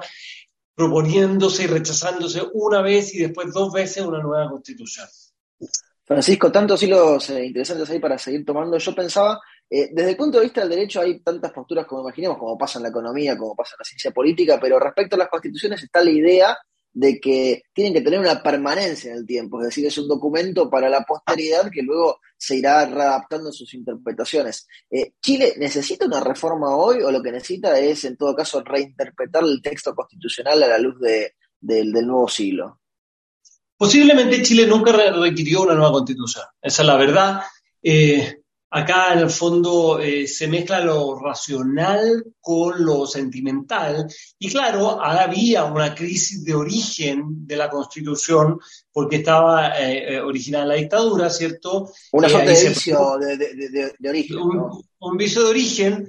proponiéndose 0.76 1.64
y 1.64 1.68
rechazándose 1.68 2.42
una 2.54 2.82
vez 2.82 3.14
y 3.14 3.20
después 3.20 3.52
dos 3.54 3.72
veces 3.72 4.06
una 4.06 4.22
nueva 4.22 4.50
constitución. 4.50 5.08
Francisco, 6.06 6.52
tantos 6.52 6.84
hilos 6.84 7.30
eh, 7.30 7.46
interesantes 7.46 7.90
ahí 7.90 8.00
para 8.00 8.18
seguir 8.18 8.44
tomando. 8.44 8.78
Yo 8.78 8.94
pensaba, 8.94 9.40
eh, 9.70 9.90
desde 9.94 10.12
el 10.12 10.18
punto 10.18 10.38
de 10.38 10.46
vista 10.46 10.62
del 10.62 10.70
derecho 10.72 11.00
hay 11.00 11.20
tantas 11.20 11.52
posturas 11.52 11.86
como 11.86 12.02
imaginemos, 12.02 12.38
como 12.38 12.58
pasa 12.58 12.80
en 12.80 12.84
la 12.84 12.90
economía, 12.90 13.38
como 13.38 13.56
pasa 13.56 13.76
en 13.76 13.80
la 13.80 13.86
ciencia 13.86 14.12
política, 14.12 14.60
pero 14.60 14.80
respecto 14.80 15.16
a 15.16 15.20
las 15.20 15.30
constituciones 15.30 15.82
está 15.82 16.04
la 16.04 16.12
idea 16.12 16.58
de 16.94 17.20
que 17.20 17.64
tienen 17.74 17.94
que 17.94 18.02
tener 18.02 18.20
una 18.20 18.42
permanencia 18.42 19.12
en 19.12 19.18
el 19.18 19.26
tiempo, 19.26 19.60
es 19.60 19.68
decir, 19.68 19.86
es 19.88 19.98
un 19.98 20.08
documento 20.08 20.70
para 20.70 20.90
la 20.90 21.04
posteridad 21.04 21.72
que 21.72 21.82
luego 21.82 22.20
se 22.38 22.58
irá 22.58 22.86
readaptando 22.86 23.50
en 23.50 23.54
sus 23.54 23.74
interpretaciones. 23.74 24.68
Eh, 24.92 25.14
¿Chile 25.22 25.56
necesita 25.58 26.06
una 26.06 26.20
reforma 26.20 26.76
hoy 26.76 27.02
o 27.02 27.12
lo 27.12 27.24
que 27.24 27.32
necesita 27.32 27.80
es, 27.80 28.04
en 28.06 28.16
todo 28.16 28.36
caso, 28.36 28.64
reinterpretar 28.64 29.44
el 29.44 29.62
texto 29.62 29.96
constitucional 29.96 30.62
a 30.62 30.68
la 30.68 30.78
luz 30.78 30.96
del 31.60 31.92
nuevo 31.92 32.28
siglo? 32.28 32.80
Posiblemente 33.76 34.44
Chile 34.44 34.68
nunca 34.68 34.92
requirió 34.92 35.64
una 35.64 35.74
nueva 35.74 35.92
constitución, 35.92 36.46
esa 36.62 36.84
es 36.84 36.88
la 36.88 36.96
verdad. 36.96 37.42
Eh, 37.82 38.43
Acá 38.76 39.14
en 39.14 39.20
el 39.20 39.30
fondo 39.30 40.00
eh, 40.00 40.28
se 40.28 40.48
mezcla 40.48 40.84
lo 40.84 41.20
racional 41.20 42.34
con 42.42 42.84
lo 42.84 43.06
sentimental 43.06 44.08
y 44.40 44.50
claro, 44.50 45.00
había 45.00 45.66
una 45.66 45.94
crisis 45.94 46.44
de 46.44 46.56
origen 46.56 47.46
de 47.46 47.56
la 47.56 47.70
Constitución 47.70 48.60
porque 48.92 49.18
estaba 49.18 49.80
eh, 49.80 50.16
eh, 50.16 50.20
originada 50.20 50.64
en 50.64 50.70
la 50.70 50.76
dictadura, 50.76 51.30
¿cierto? 51.30 51.92
Una 52.14 52.28
suerte 52.28 52.54
de 52.54 52.70
vicio 52.70 53.18
de, 53.20 54.10
origen. 54.10 54.38
un 54.40 55.18
vicio 55.18 55.44
de 55.44 55.50
origen 55.52 56.08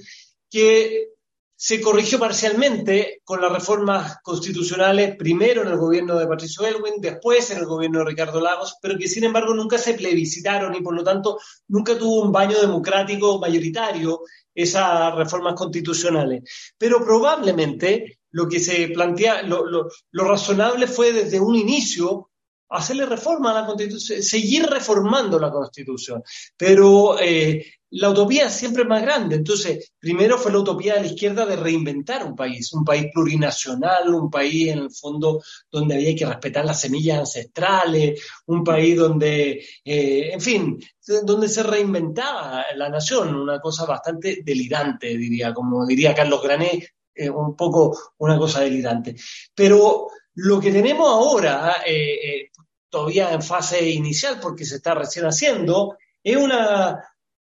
que 0.50 1.08
se 1.56 1.80
corrigió 1.80 2.18
parcialmente 2.18 3.20
con 3.24 3.40
las 3.40 3.52
reformas 3.52 4.18
constitucionales, 4.22 5.16
primero 5.16 5.62
en 5.62 5.68
el 5.68 5.76
gobierno 5.76 6.16
de 6.18 6.26
Patricio 6.26 6.66
Elwin, 6.66 6.94
después 7.00 7.50
en 7.50 7.58
el 7.58 7.66
gobierno 7.66 8.00
de 8.00 8.06
Ricardo 8.06 8.40
Lagos, 8.40 8.76
pero 8.82 8.98
que 8.98 9.08
sin 9.08 9.24
embargo 9.24 9.54
nunca 9.54 9.78
se 9.78 9.94
plebiscitaron 9.94 10.74
y 10.74 10.82
por 10.82 10.94
lo 10.94 11.04
tanto 11.04 11.38
nunca 11.68 11.96
tuvo 11.96 12.22
un 12.22 12.32
baño 12.32 12.60
democrático 12.60 13.38
mayoritario 13.38 14.20
esas 14.54 15.14
reformas 15.14 15.54
constitucionales. 15.54 16.42
Pero 16.76 17.04
probablemente 17.04 18.18
lo 18.32 18.48
que 18.48 18.58
se 18.58 18.88
plantea, 18.88 19.42
lo, 19.42 19.64
lo 19.64 20.24
razonable 20.24 20.86
fue 20.86 21.12
desde 21.12 21.40
un 21.40 21.54
inicio 21.54 22.30
hacerle 22.76 23.06
reforma 23.06 23.50
a 23.50 23.60
la 23.60 23.66
Constitución, 23.66 24.22
seguir 24.22 24.66
reformando 24.66 25.38
la 25.38 25.50
Constitución. 25.50 26.22
Pero 26.56 27.18
eh, 27.20 27.64
la 27.96 28.10
utopía 28.10 28.50
siempre 28.50 28.82
es 28.82 28.88
más 28.88 29.02
grande. 29.02 29.36
Entonces, 29.36 29.92
primero 29.98 30.36
fue 30.36 30.50
la 30.50 30.58
utopía 30.58 30.94
de 30.94 31.02
la 31.02 31.06
izquierda 31.06 31.46
de 31.46 31.56
reinventar 31.56 32.24
un 32.24 32.34
país, 32.34 32.72
un 32.72 32.84
país 32.84 33.06
plurinacional, 33.12 34.12
un 34.12 34.28
país 34.28 34.70
en 34.70 34.78
el 34.78 34.90
fondo 34.90 35.42
donde 35.70 35.94
había 35.94 36.16
que 36.16 36.26
respetar 36.26 36.64
las 36.64 36.80
semillas 36.80 37.20
ancestrales, 37.20 38.20
un 38.46 38.64
país 38.64 38.96
donde, 38.96 39.64
eh, 39.84 40.30
en 40.32 40.40
fin, 40.40 40.78
donde 41.22 41.48
se 41.48 41.62
reinventaba 41.62 42.64
la 42.74 42.88
nación, 42.88 43.34
una 43.34 43.60
cosa 43.60 43.86
bastante 43.86 44.40
delirante, 44.44 45.16
diría, 45.16 45.54
como 45.54 45.86
diría 45.86 46.14
Carlos 46.14 46.42
Grané, 46.42 46.88
eh, 47.14 47.30
un 47.30 47.54
poco 47.54 47.96
una 48.18 48.36
cosa 48.38 48.60
delirante. 48.60 49.14
Pero 49.54 50.08
lo 50.34 50.60
que 50.60 50.72
tenemos 50.72 51.08
ahora, 51.08 51.76
eh, 51.86 52.50
todavía 52.88 53.32
en 53.32 53.42
fase 53.42 53.90
inicial, 53.90 54.38
porque 54.40 54.64
se 54.64 54.76
está 54.76 54.94
recién 54.94 55.24
haciendo, 55.24 55.96
es 56.22 56.36
una 56.36 57.02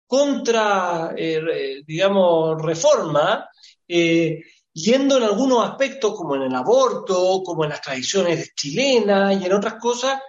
contra, 0.07 1.14
eh, 1.17 1.83
digamos, 1.87 2.61
reforma, 2.62 3.49
eh, 3.87 4.43
yendo 4.73 5.19
en 5.19 5.25
algunos 5.25 5.69
aspectos, 5.69 6.14
como 6.17 6.37
en 6.37 6.43
el 6.43 6.55
aborto, 6.55 7.43
como 7.45 7.64
en 7.64 7.71
las 7.71 7.81
tradiciones 7.81 8.55
chilenas 8.55 9.41
y 9.41 9.45
en 9.45 9.53
otras 9.53 9.75
cosas, 9.75 10.21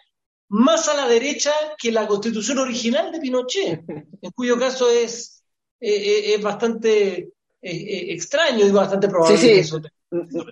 más 0.50 0.88
a 0.90 0.96
la 0.96 1.08
derecha 1.08 1.52
que 1.78 1.92
la 1.92 2.08
constitución 2.08 2.60
original 2.60 3.12
de 3.12 3.20
Pinochet, 3.20 3.84
en 3.88 4.32
cuyo 4.32 4.58
caso 4.60 4.90
es, 4.90 5.44
eh, 5.80 6.34
es 6.36 6.42
bastante 6.42 7.30
extraño 7.62 8.66
y 8.66 8.72
bastante 8.72 9.08
probable 9.08 9.40
que 9.40 9.60
eso 9.60 9.80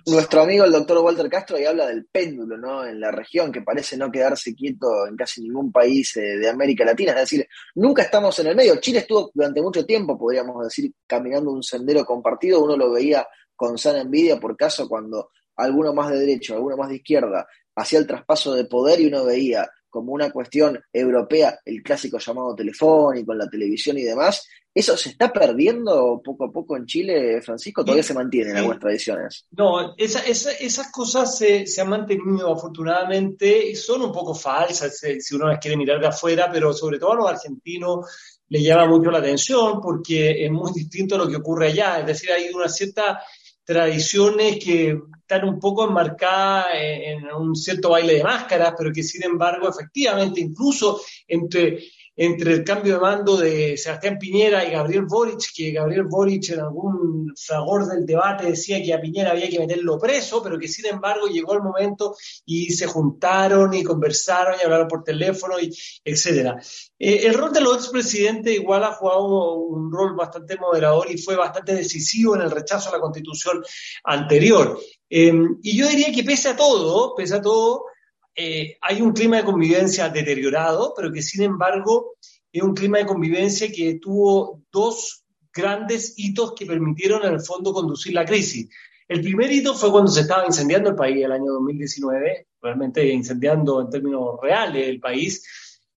nuestro 0.06 0.42
amigo 0.42 0.64
el 0.64 0.72
doctor 0.72 0.98
Walter 0.98 1.28
Castro 1.28 1.56
ahí 1.56 1.64
habla 1.64 1.86
del 1.86 2.06
péndulo, 2.06 2.56
¿no? 2.56 2.84
En 2.84 3.00
la 3.00 3.10
región, 3.10 3.52
que 3.52 3.62
parece 3.62 3.96
no 3.96 4.10
quedarse 4.10 4.54
quieto 4.54 5.06
en 5.06 5.16
casi 5.16 5.42
ningún 5.42 5.70
país 5.72 6.16
eh, 6.16 6.38
de 6.38 6.48
América 6.48 6.84
Latina. 6.84 7.12
Es 7.12 7.20
decir, 7.20 7.46
nunca 7.74 8.02
estamos 8.02 8.38
en 8.38 8.48
el 8.48 8.56
medio. 8.56 8.76
Chile 8.76 9.00
estuvo 9.00 9.30
durante 9.34 9.62
mucho 9.62 9.84
tiempo, 9.84 10.18
podríamos 10.18 10.64
decir, 10.64 10.92
caminando 11.06 11.50
un 11.50 11.62
sendero 11.62 12.04
compartido. 12.04 12.62
Uno 12.62 12.76
lo 12.76 12.92
veía 12.92 13.26
con 13.56 13.78
sana 13.78 14.00
envidia, 14.00 14.38
por 14.38 14.56
caso, 14.56 14.88
cuando 14.88 15.30
alguno 15.56 15.94
más 15.94 16.10
de 16.10 16.18
derecha, 16.18 16.54
alguno 16.54 16.76
más 16.76 16.88
de 16.88 16.96
izquierda 16.96 17.46
hacía 17.76 17.98
el 17.98 18.06
traspaso 18.06 18.54
de 18.54 18.64
poder 18.66 19.00
y 19.00 19.06
uno 19.06 19.24
veía 19.24 19.68
como 19.94 20.12
una 20.12 20.32
cuestión 20.32 20.82
europea, 20.92 21.60
el 21.64 21.80
clásico 21.80 22.18
llamado 22.18 22.52
telefónico, 22.52 23.30
en 23.30 23.38
la 23.38 23.48
televisión 23.48 23.96
y 23.96 24.02
demás. 24.02 24.44
¿Eso 24.74 24.96
se 24.96 25.10
está 25.10 25.32
perdiendo 25.32 26.20
poco 26.20 26.46
a 26.46 26.50
poco 26.50 26.76
en 26.76 26.84
Chile, 26.84 27.40
Francisco? 27.40 27.84
¿Todavía 27.84 28.02
se 28.02 28.12
mantienen 28.12 28.56
algunas 28.56 28.80
tradiciones? 28.80 29.46
No, 29.52 29.94
esas 29.96 30.90
cosas 30.90 31.38
se, 31.38 31.64
han 31.80 31.88
mantenido 31.88 32.52
afortunadamente 32.52 33.72
son 33.76 34.02
un 34.02 34.10
poco 34.10 34.34
falsas 34.34 34.98
si 34.98 35.34
uno 35.36 35.46
las 35.46 35.60
quiere 35.60 35.76
mirar 35.76 36.00
de 36.00 36.08
afuera, 36.08 36.50
pero 36.52 36.72
sobre 36.72 36.98
todo 36.98 37.12
a 37.12 37.16
los 37.16 37.30
argentinos 37.30 38.00
les 38.48 38.64
llama 38.64 38.88
mucho 38.88 39.12
la 39.12 39.18
atención 39.18 39.80
porque 39.80 40.44
es 40.44 40.50
muy 40.50 40.72
distinto 40.72 41.14
a 41.14 41.18
lo 41.18 41.28
que 41.28 41.36
ocurre 41.36 41.68
allá. 41.68 42.00
Es 42.00 42.06
decir, 42.06 42.32
hay 42.32 42.52
una 42.52 42.68
cierta 42.68 43.22
tradiciones 43.64 44.62
que 44.62 44.98
están 45.18 45.48
un 45.48 45.58
poco 45.58 45.88
enmarcadas 45.88 46.66
en, 46.74 47.26
un 47.32 47.56
cierto 47.56 47.90
baile 47.90 48.14
de 48.14 48.22
máscaras, 48.22 48.74
pero 48.76 48.92
que 48.92 49.02
sin 49.02 49.24
embargo, 49.24 49.68
efectivamente, 49.68 50.40
incluso 50.40 51.00
entre 51.26 51.82
entre 52.16 52.52
el 52.52 52.64
cambio 52.64 52.94
de 52.94 53.00
mando 53.00 53.36
de 53.36 53.76
Sebastián 53.76 54.18
Piñera 54.18 54.64
y 54.64 54.70
Gabriel 54.70 55.04
Boric, 55.06 55.52
que 55.54 55.72
Gabriel 55.72 56.04
Boric 56.04 56.50
en 56.50 56.60
algún 56.60 57.32
fragor 57.36 57.86
del 57.86 58.06
debate 58.06 58.46
decía 58.46 58.82
que 58.82 58.94
a 58.94 59.00
Piñera 59.00 59.32
había 59.32 59.48
que 59.48 59.58
meterlo 59.58 59.98
preso, 59.98 60.42
pero 60.42 60.58
que 60.58 60.68
sin 60.68 60.86
embargo 60.86 61.26
llegó 61.26 61.54
el 61.54 61.62
momento 61.62 62.14
y 62.46 62.70
se 62.70 62.86
juntaron 62.86 63.74
y 63.74 63.82
conversaron 63.82 64.54
y 64.60 64.64
hablaron 64.64 64.86
por 64.86 65.02
teléfono, 65.02 65.58
y 65.58 65.70
etcétera. 66.04 66.56
Eh, 66.98 67.26
el 67.26 67.34
rol 67.34 67.52
de 67.52 67.60
los 67.60 67.76
expresidentes 67.76 68.54
igual 68.54 68.84
ha 68.84 68.92
jugado 68.92 69.54
un 69.54 69.90
rol 69.92 70.14
bastante 70.14 70.56
moderador 70.56 71.10
y 71.10 71.18
fue 71.18 71.34
bastante 71.34 71.74
decisivo 71.74 72.36
en 72.36 72.42
el 72.42 72.50
rechazo 72.50 72.90
a 72.90 72.92
la 72.92 73.00
constitución 73.00 73.62
anterior. 74.04 74.78
Eh, 75.10 75.32
y 75.62 75.76
yo 75.76 75.88
diría 75.88 76.12
que 76.12 76.22
pese 76.22 76.50
a 76.50 76.56
todo, 76.56 77.14
pese 77.16 77.34
a 77.34 77.42
todo, 77.42 77.86
eh, 78.36 78.76
hay 78.80 79.00
un 79.00 79.12
clima 79.12 79.36
de 79.36 79.44
convivencia 79.44 80.08
deteriorado, 80.08 80.92
pero 80.96 81.12
que 81.12 81.22
sin 81.22 81.42
embargo 81.42 82.14
es 82.52 82.62
un 82.62 82.74
clima 82.74 82.98
de 82.98 83.06
convivencia 83.06 83.70
que 83.70 83.98
tuvo 84.00 84.62
dos 84.72 85.24
grandes 85.52 86.14
hitos 86.16 86.52
que 86.54 86.66
permitieron 86.66 87.24
en 87.24 87.34
el 87.34 87.40
fondo 87.40 87.72
conducir 87.72 88.12
la 88.12 88.24
crisis. 88.24 88.68
El 89.06 89.20
primer 89.20 89.52
hito 89.52 89.74
fue 89.74 89.90
cuando 89.90 90.10
se 90.10 90.22
estaba 90.22 90.46
incendiando 90.46 90.90
el 90.90 90.96
país 90.96 91.24
el 91.24 91.32
año 91.32 91.52
2019, 91.52 92.48
realmente 92.60 93.06
incendiando 93.06 93.80
en 93.80 93.90
términos 93.90 94.36
reales 94.42 94.88
el 94.88 94.98
país. 94.98 95.46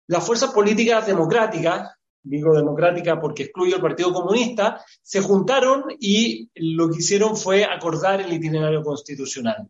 Las 0.08 0.25
fuerzas 0.25 0.51
políticas 0.51 1.08
democráticas, 1.08 1.91
digo 2.22 2.56
democrática 2.56 3.20
porque 3.20 3.44
excluyo 3.44 3.77
el 3.77 3.82
Partido 3.82 4.13
Comunista, 4.13 4.84
se 5.01 5.22
juntaron 5.22 5.86
y 6.00 6.50
lo 6.56 6.89
que 6.89 6.98
hicieron 6.98 7.38
fue 7.38 7.63
acordar 7.63 8.22
el 8.22 8.34
itinerario 8.34 8.84
constitucional. 8.84 9.70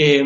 Eh, 0.00 0.22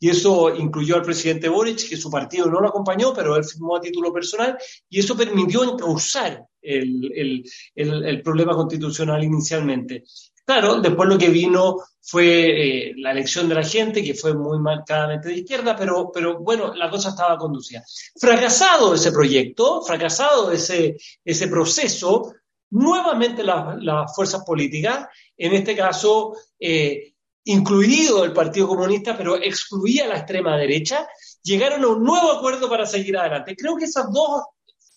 y 0.00 0.10
eso 0.10 0.52
incluyó 0.52 0.96
al 0.96 1.02
presidente 1.02 1.48
Boric, 1.48 1.88
que 1.88 1.96
su 1.96 2.10
partido 2.10 2.46
no 2.46 2.58
lo 2.58 2.70
acompañó, 2.70 3.14
pero 3.14 3.36
él 3.36 3.44
firmó 3.44 3.76
a 3.76 3.80
título 3.80 4.12
personal, 4.12 4.58
y 4.88 4.98
eso 4.98 5.16
permitió 5.16 5.62
encauzar 5.62 6.44
el, 6.60 7.44
el, 7.76 8.22
problema 8.22 8.52
constitucional 8.56 9.22
inicialmente. 9.22 10.02
Claro, 10.44 10.80
después 10.80 11.08
lo 11.08 11.16
que 11.16 11.28
vino 11.28 11.76
fue 12.00 12.88
eh, 12.88 12.94
la 12.96 13.12
elección 13.12 13.48
de 13.48 13.54
la 13.54 13.62
gente, 13.62 14.02
que 14.02 14.14
fue 14.14 14.34
muy 14.34 14.58
marcadamente 14.58 15.28
de 15.28 15.36
izquierda, 15.36 15.76
pero, 15.76 16.10
pero 16.12 16.40
bueno, 16.40 16.74
la 16.74 16.90
cosa 16.90 17.10
estaba 17.10 17.38
conducida. 17.38 17.84
Fracasado 18.20 18.92
ese 18.92 19.12
proyecto, 19.12 19.82
fracasado 19.82 20.50
ese, 20.50 20.96
ese 21.24 21.46
proceso, 21.46 22.32
nuevamente 22.70 23.44
las 23.44 24.16
fuerzas 24.16 24.42
políticas, 24.44 25.06
en 25.36 25.52
este 25.52 25.76
caso 25.76 26.34
eh, 26.58 27.11
incluido 27.44 28.24
el 28.24 28.32
Partido 28.32 28.68
Comunista, 28.68 29.16
pero 29.16 29.36
excluía 29.36 30.04
a 30.04 30.08
la 30.08 30.18
extrema 30.18 30.56
derecha, 30.56 31.06
llegaron 31.42 31.84
a 31.84 31.88
un 31.88 32.04
nuevo 32.04 32.32
acuerdo 32.32 32.68
para 32.68 32.86
seguir 32.86 33.16
adelante. 33.16 33.56
Creo 33.56 33.76
que 33.76 33.86
esas 33.86 34.12
dos 34.12 34.42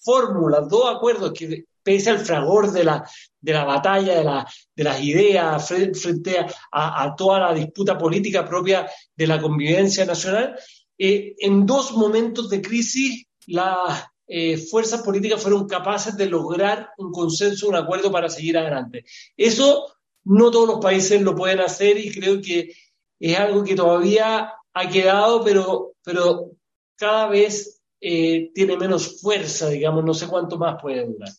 fórmulas, 0.02 0.70
dos 0.70 0.96
acuerdos 0.96 1.34
que 1.34 1.66
pese 1.82 2.10
al 2.10 2.20
fragor 2.20 2.72
de 2.72 2.84
la, 2.84 3.08
de 3.40 3.54
la 3.54 3.64
batalla, 3.64 4.18
de, 4.18 4.24
la, 4.24 4.48
de 4.76 4.84
las 4.84 5.02
ideas 5.04 5.68
frente, 5.68 6.46
a, 6.72 7.16
toda 7.16 7.40
la 7.40 7.54
disputa 7.54 7.98
política 7.98 8.48
propia 8.48 8.90
de 9.16 9.28
la 9.28 9.40
convivencia 9.40 10.06
nacional, 10.06 10.56
eh, 10.98 11.36
en 11.38 11.66
dos 11.66 11.92
momentos 11.92 12.50
de 12.50 12.62
crisis 12.62 13.26
las 13.48 14.04
eh, 14.28 14.58
fuerzas 14.58 15.04
políticas 15.04 15.42
fueron 15.42 15.68
capaces 15.68 16.18
de 16.18 16.26
lograr 16.26 16.90
un 16.98 17.12
consenso, 17.12 17.68
un 17.68 17.76
acuerdo 17.76 18.12
para 18.12 18.30
seguir 18.30 18.58
adelante. 18.58 19.06
Eso 19.38 19.96
no 20.26 20.52
todos 20.52 20.68
los 20.68 20.80
países 20.80 21.22
lo 21.22 21.36
pueden 21.36 21.60
hacer 21.60 21.98
y 21.98 22.12
creo 22.12 22.42
que 22.42 22.74
es 23.20 23.40
algo 23.40 23.64
que 23.64 23.76
todavía 23.76 24.54
ha 24.74 24.90
quedado, 24.90 25.44
pero, 25.44 25.94
pero 26.04 26.52
cada 26.96 27.28
vez 27.28 27.82
eh, 28.02 28.52
tiene 28.54 28.78
menos 28.78 29.22
fuerza, 29.22 29.70
digamos, 29.70 30.04
no 30.04 30.14
sé 30.14 30.28
cuánto 30.28 30.58
más 30.58 30.82
puede 30.82 31.06
durar. 31.06 31.30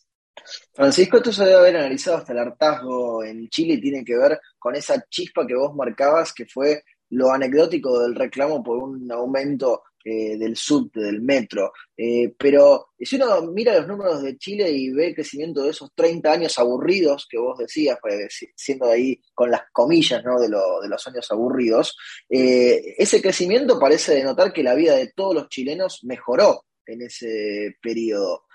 Francisco, 0.73 1.17
esto 1.17 1.31
se 1.31 1.45
debe 1.45 1.57
haber 1.57 1.77
analizado 1.77 2.17
hasta 2.17 2.31
el 2.31 2.39
hartazgo 2.39 3.23
en 3.23 3.49
Chile 3.49 3.75
y 3.75 3.81
tiene 3.81 4.03
que 4.03 4.17
ver 4.17 4.39
con 4.57 4.75
esa 4.75 5.03
chispa 5.09 5.45
que 5.45 5.55
vos 5.55 5.75
marcabas, 5.75 6.33
que 6.33 6.45
fue 6.45 6.83
lo 7.09 7.31
anecdótico 7.31 7.99
del 7.99 8.15
reclamo 8.15 8.63
por 8.63 8.77
un 8.77 9.11
aumento 9.11 9.83
eh, 10.09 10.37
del 10.37 10.55
subte, 10.55 11.01
del 11.01 11.21
metro. 11.21 11.73
Eh, 11.97 12.33
pero 12.39 12.91
si 12.97 13.17
uno 13.17 13.41
mira 13.51 13.77
los 13.77 13.89
números 13.89 14.21
de 14.21 14.37
Chile 14.37 14.71
y 14.71 14.89
ve 14.91 15.07
el 15.07 15.15
crecimiento 15.15 15.63
de 15.63 15.71
esos 15.71 15.93
30 15.93 16.31
años 16.31 16.57
aburridos 16.57 17.27
que 17.29 17.37
vos 17.37 17.57
decías, 17.57 17.97
pues, 18.01 18.29
siendo 18.55 18.89
ahí 18.89 19.19
con 19.33 19.51
las 19.51 19.63
comillas 19.73 20.23
¿no? 20.23 20.39
de, 20.39 20.47
de 20.47 20.87
los 20.87 21.07
años 21.07 21.29
aburridos, 21.29 21.97
eh, 22.29 22.95
ese 22.97 23.21
crecimiento 23.21 23.77
parece 23.77 24.15
denotar 24.15 24.53
que 24.53 24.63
la 24.63 24.75
vida 24.75 24.95
de 24.95 25.11
todos 25.13 25.35
los 25.35 25.49
chilenos 25.49 25.99
mejoró 26.05 26.63
en 26.85 27.01
ese 27.01 27.75
periodo. 27.81 28.45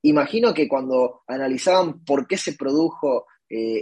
imagino 0.00 0.54
que 0.54 0.66
cuando 0.66 1.24
analizaban 1.26 2.02
por 2.06 2.26
qué 2.26 2.38
se 2.38 2.54
produjo 2.54 3.26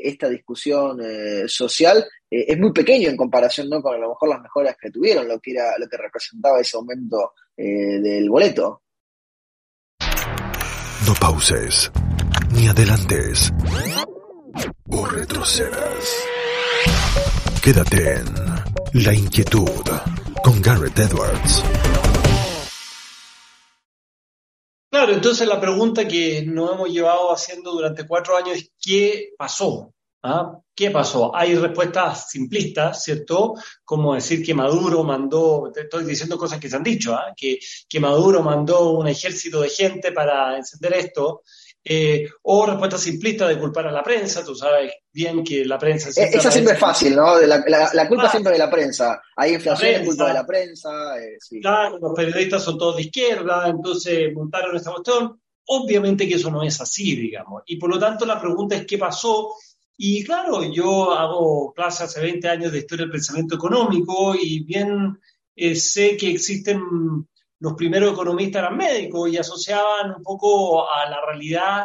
esta 0.02 0.28
discusión 0.28 1.00
social, 1.46 2.04
eh, 2.32 2.46
es 2.48 2.58
muy 2.58 2.72
pequeño 2.72 3.10
en 3.10 3.16
comparación 3.16 3.68
¿no? 3.68 3.82
con 3.82 3.94
a 3.94 3.98
lo 3.98 4.08
mejor 4.08 4.30
las 4.30 4.40
mejoras 4.40 4.76
que 4.80 4.90
tuvieron, 4.90 5.28
lo 5.28 5.38
que 5.38 5.50
era 5.50 5.76
lo 5.78 5.86
que 5.86 5.98
representaba 5.98 6.60
ese 6.60 6.78
aumento 6.78 7.34
eh, 7.56 7.98
del 8.00 8.30
boleto. 8.30 8.82
No 11.06 11.14
pauses, 11.20 11.90
ni 12.54 12.68
adelantes, 12.68 13.52
o 14.88 15.06
retrocedas. 15.06 16.24
Quédate 17.62 18.14
en 18.14 19.04
La 19.04 19.12
Inquietud 19.12 19.90
con 20.42 20.62
Garrett 20.62 20.98
Edwards. 20.98 21.62
Claro, 24.92 25.14
entonces 25.14 25.48
la 25.48 25.58
pregunta 25.58 26.06
que 26.06 26.42
nos 26.44 26.74
hemos 26.74 26.90
llevado 26.90 27.32
haciendo 27.32 27.72
durante 27.72 28.06
cuatro 28.06 28.36
años 28.36 28.58
es 28.58 28.72
¿qué 28.78 29.30
pasó? 29.38 29.94
¿Ah? 30.22 30.58
¿Qué 30.74 30.90
pasó? 30.90 31.34
Hay 31.34 31.54
respuestas 31.54 32.28
simplistas, 32.28 33.02
¿cierto? 33.02 33.54
Como 33.86 34.14
decir 34.14 34.44
que 34.44 34.52
Maduro 34.52 35.02
mandó, 35.02 35.72
estoy 35.74 36.04
diciendo 36.04 36.36
cosas 36.36 36.60
que 36.60 36.68
se 36.68 36.76
han 36.76 36.82
dicho, 36.82 37.14
¿ah? 37.14 37.32
que, 37.34 37.58
que 37.88 38.00
Maduro 38.00 38.42
mandó 38.42 38.90
un 38.90 39.08
ejército 39.08 39.62
de 39.62 39.70
gente 39.70 40.12
para 40.12 40.58
encender 40.58 40.92
esto, 40.92 41.40
eh, 41.84 42.28
o 42.42 42.64
respuesta 42.64 42.96
simplista 42.96 43.48
de 43.48 43.58
culpar 43.58 43.88
a 43.88 43.92
la 43.92 44.04
prensa, 44.04 44.44
tú 44.44 44.54
sabes 44.54 44.92
bien 45.12 45.42
que 45.42 45.64
la 45.64 45.78
prensa... 45.78 46.10
Eh, 46.10 46.30
esa 46.32 46.50
siempre 46.50 46.74
es 46.74 46.78
fácil, 46.78 47.16
¿no? 47.16 47.40
La, 47.40 47.64
la, 47.92 48.08
culpa 48.08 48.30
siempre 48.30 48.52
de 48.52 48.58
la 48.58 48.70
prensa. 48.70 49.20
Hay 49.36 49.54
inflación, 49.54 49.94
es 49.94 50.06
culpa 50.06 50.28
de 50.28 50.34
la 50.34 50.46
prensa. 50.46 50.90
Eh, 51.18 51.38
claro, 51.60 51.98
los 51.98 52.12
periodistas 52.14 52.62
son 52.62 52.78
todos 52.78 52.96
de 52.96 53.02
izquierda, 53.02 53.68
entonces 53.68 54.32
montaron 54.32 54.76
esta 54.76 54.92
cuestión. 54.92 55.40
Obviamente 55.66 56.28
que 56.28 56.36
eso 56.36 56.50
no 56.50 56.62
es 56.62 56.80
así, 56.80 57.16
digamos. 57.16 57.62
Y 57.66 57.76
por 57.76 57.90
lo 57.90 57.98
tanto 57.98 58.26
la 58.26 58.40
pregunta 58.40 58.76
es 58.76 58.86
qué 58.86 58.98
pasó. 58.98 59.52
Y 59.96 60.22
claro, 60.24 60.62
yo 60.72 61.12
hago 61.12 61.72
clases 61.72 62.02
hace 62.02 62.20
20 62.20 62.48
años 62.48 62.72
de 62.72 62.78
historia 62.78 63.04
del 63.04 63.12
pensamiento 63.12 63.56
económico 63.56 64.34
y 64.34 64.62
bien 64.64 65.18
sé 65.74 66.16
que 66.16 66.30
existen 66.30 66.80
los 67.62 67.74
primeros 67.74 68.12
economistas 68.12 68.60
eran 68.60 68.76
médicos 68.76 69.30
y 69.30 69.38
asociaban 69.38 70.16
un 70.16 70.22
poco 70.22 70.90
a 70.90 71.08
la 71.08 71.24
realidad 71.24 71.84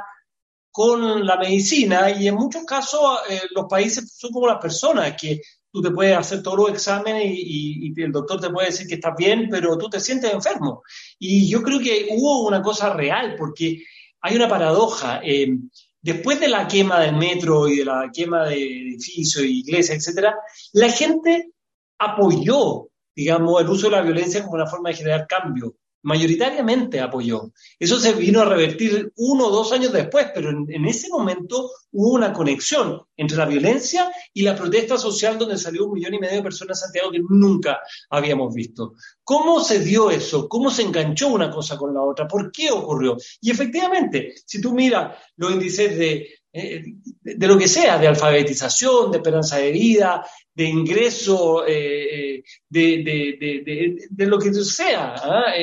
con 0.72 1.24
la 1.24 1.38
medicina 1.38 2.10
y 2.10 2.27
en 2.27 2.34
muchos 2.34 2.63
casos 2.63 3.19
eh, 3.29 3.41
los 3.51 3.65
países 3.69 4.12
son 4.17 4.31
como 4.31 4.48
las 4.48 4.57
personas 4.57 5.15
que 5.19 5.39
tú 5.72 5.79
te 5.79 5.91
puedes 5.91 6.17
hacer 6.17 6.41
todos 6.41 6.57
los 6.57 6.69
exámenes 6.72 7.25
y, 7.27 7.93
el 7.96 8.12
doctor 8.12 8.41
te 8.41 8.50
puede 8.50 8.69
decir 8.69 8.88
que 8.88 8.96
estás 8.96 9.13
bien, 9.15 9.50
pero 9.51 9.77
tú 9.77 9.88
te 9.88 10.00
sientes 10.00 10.34
enfermo. 10.34 10.81
Y 11.19 11.48
yo 11.48 11.62
creo 11.62 11.79
que 11.79 12.07
hubo 12.12 12.48
una 12.48 12.62
cosa 12.63 12.93
real 12.93 13.36
porque 13.38 13.84
hay 14.22 14.36
una 14.36 14.50
paradoja. 14.50 15.22
Eh, 15.24 15.57
después 16.01 16.39
de 16.39 16.48
la 16.48 16.67
quema 16.67 17.01
del 17.01 17.15
metro 17.15 17.67
y 17.67 17.77
de 17.77 17.86
la 17.86 18.10
quema 18.12 18.46
de 18.48 18.55
edificios, 18.55 19.46
iglesias, 19.46 19.98
etcétera, 19.98 20.36
la 20.74 20.89
gente 20.89 21.51
apoyó 22.00 22.88
digamos, 23.17 23.59
el 23.59 23.67
uso 23.67 23.89
de 23.89 23.95
la 23.95 24.03
violencia 24.03 24.43
como 24.43 24.53
una 24.53 24.67
forma 24.67 24.89
de 24.89 24.95
generar 24.95 25.25
cambio. 25.25 25.75
Mayoritariamente 26.03 27.01
apoyó. 27.01 27.51
Eso 27.79 28.00
se 28.00 28.13
vino 28.13 28.41
a 28.41 28.45
revertir 28.45 29.12
uno 29.15 29.47
o 29.47 29.50
dos 29.50 29.74
años 29.74 29.91
después, 29.91 30.27
pero 30.36 30.51
en, 30.51 30.86
ese 30.86 31.09
momento 31.09 31.71
hubo 31.91 32.12
una 32.12 32.31
conexión 32.31 33.01
entre 33.17 33.38
la 33.38 33.47
violencia 33.47 34.12
y 34.31 34.43
la 34.43 34.55
protesta 34.55 35.00
social 35.00 35.39
donde 35.39 35.57
salió 35.57 35.86
un 35.86 35.93
millón 35.93 36.13
y 36.13 36.19
medio 36.19 36.36
de 36.36 36.43
personas 36.43 36.77
en 36.77 36.83
Santiago 36.86 37.12
que 37.12 37.24
nunca 37.27 37.79
habíamos 38.12 38.53
visto. 38.53 38.93
¿Cómo 39.24 39.63
se 39.63 39.79
dio 39.79 40.12
eso? 40.12 40.47
¿Cómo 40.47 40.69
se 40.69 40.83
enganchó 40.83 41.29
una 41.29 41.50
cosa 41.50 41.75
con 41.75 41.91
la 41.91 42.03
otra? 42.03 42.27
¿Por 42.27 42.51
qué 42.51 42.69
ocurrió? 42.69 43.17
Y 43.41 43.50
efectivamente, 43.50 44.36
si 44.45 44.62
tú 44.62 44.74
miras 44.74 45.17
los 45.36 45.51
índices 45.51 45.97
de, 45.97 46.27
eh, 46.53 46.83
de 47.21 47.47
lo 47.47 47.57
que 47.57 47.67
sea, 47.67 47.97
de 47.97 48.07
alfabetización, 48.07 49.12
de 49.12 49.17
esperanza 49.17 49.57
de 49.57 49.71
vida, 49.71 50.24
de 50.57 50.63
ingreso, 50.65 51.67
eh, 51.67 52.37
eh, 52.37 52.43
de, 52.67 54.25
lo 54.25 54.39
que 54.39 54.51
sea. 54.55 55.13
¿ah? 55.15 55.53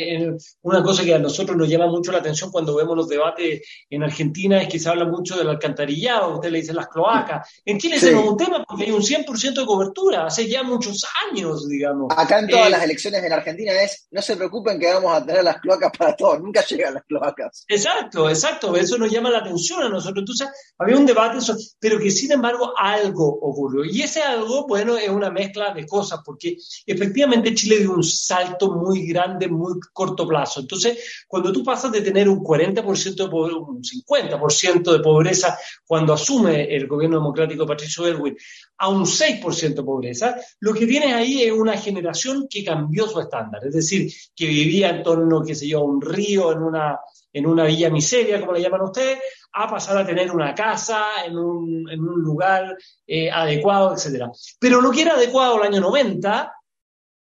una 0.63 0.85
cosa 0.85 1.03
que 1.03 1.13
a 1.13 1.19
nosotros 1.19 1.57
nos 1.57 1.69
llama 1.69 1.89
mucho 1.89 2.13
la 2.13 2.19
atención 2.19 2.53
cuando 2.53 2.77
vemos 2.77 2.97
los 2.97 3.09
debates 3.09 3.63
en 3.91 4.05
Argentina 4.05 4.63
es 4.63 4.69
que 4.69 4.79
se 4.79 4.89
habla 4.89 5.05
mucho 5.05 5.37
del 5.37 5.49
alcantarillado, 5.49 6.35
usted 6.35 6.51
le 6.51 6.61
dice 6.61 6.73
las 6.73 6.87
cloacas. 6.87 7.61
En 7.65 7.79
Chile 7.79 7.99
sí. 7.99 8.07
es 8.07 8.15
un 8.15 8.37
tema 8.37 8.65
porque 8.65 8.85
hay 8.85 8.93
un 8.93 9.03
100% 9.03 9.55
de 9.55 9.67
cobertura, 9.67 10.27
hace 10.27 10.49
ya 10.49 10.63
muchos 10.63 11.05
años, 11.29 11.69
digamos. 11.69 12.15
Acá 12.17 12.39
en 12.39 12.47
todas 12.47 12.71
las 12.71 12.85
elecciones 12.85 13.25
en 13.25 13.33
Argentina 13.33 13.73
es, 13.83 14.07
no 14.13 14.23
se 14.23 14.37
preocupen 14.37 14.79
que 14.79 14.93
vamos 14.93 15.13
a 15.13 15.27
tener 15.27 15.43
las 15.43 15.61
cloacas 15.61 15.91
para 15.99 16.15
todos, 16.15 16.41
nunca 16.41 16.65
llegan 16.65 16.95
las 16.95 17.05
cloacas. 17.05 17.65
Exacto, 17.67 18.29
exacto, 18.29 18.77
eso 18.77 18.97
nos 18.97 19.11
llama 19.11 19.31
la 19.31 19.39
atención 19.39 19.83
a 19.83 19.89
nosotros. 19.89 20.21
Entonces, 20.21 20.49
había 20.79 20.97
un 20.97 21.05
debate, 21.05 21.39
pero 21.81 21.99
que 21.99 22.13
sin 22.13 22.31
embargo 22.31 22.75
algo 22.79 23.27
ocurrió. 23.27 23.85
Y 23.85 24.03
ese 24.03 24.23
algo, 24.23 24.69
es 24.99 25.09
una 25.09 25.31
mezcla 25.31 25.73
de 25.73 25.87
cosas, 25.87 26.21
porque 26.25 26.57
efectivamente 26.87 27.55
Chile 27.55 27.79
dio 27.79 27.93
un 27.93 28.03
salto 28.03 28.73
muy 28.73 29.07
grande, 29.07 29.49
muy 29.49 29.81
corto 29.93 30.27
plazo. 30.27 30.61
Entonces, 30.61 31.25
cuando 31.27 31.53
tú 31.53 31.65
pasas 31.65 31.91
de 31.93 32.03
tener 32.03 32.29
un 32.29 32.41
40% 32.43 33.15
de 33.15 33.29
pobreza, 33.29 33.59
un 33.59 33.83
50% 33.83 34.93
de 34.93 35.01
pobreza 35.01 35.59
cuando 35.87 36.13
asume 36.13 36.65
el 36.75 36.87
gobierno 36.87 37.19
democrático 37.19 37.63
de 37.63 37.69
Patricio 37.69 38.07
Elwin, 38.07 38.37
a 38.79 38.89
un 38.89 39.05
6% 39.05 39.75
de 39.75 39.83
pobreza, 39.83 40.37
lo 40.61 40.75
que 40.75 40.87
tienes 40.87 41.15
ahí 41.15 41.43
es 41.43 41.53
una 41.53 41.77
generación 41.77 42.47
que 42.49 42.65
cambió 42.65 43.07
su 43.07 43.21
estándar, 43.21 43.63
es 43.67 43.75
decir, 43.75 44.13
que 44.35 44.47
vivía 44.47 44.91
en 44.91 45.03
torno, 45.03 45.43
qué 45.43 45.55
sé 45.55 45.69
yo, 45.69 45.79
a 45.81 45.85
un 45.85 46.01
río, 46.01 46.53
en 46.53 46.63
una, 46.63 46.99
en 47.35 47.47
una 47.47 47.65
villa 47.65 47.91
miseria, 47.91 48.41
como 48.41 48.53
le 48.53 48.63
llaman 48.63 48.83
ustedes, 48.83 49.19
a 49.53 49.69
pasar 49.69 49.99
a 49.99 50.07
tener 50.07 50.31
una 50.31 50.55
casa 50.55 51.25
en 51.27 51.37
un, 51.37 51.91
en 51.91 52.01
un 52.01 52.23
lugar 52.23 52.77
eh, 53.07 53.31
adecuado, 53.31 53.93
etc. 53.93 54.27
Pero 54.59 54.81
lo 54.81 54.91
que 54.93 55.03
era 55.03 55.15
adecuado 55.15 55.57
el 55.57 55.69
año 55.69 55.81
90, 55.81 56.55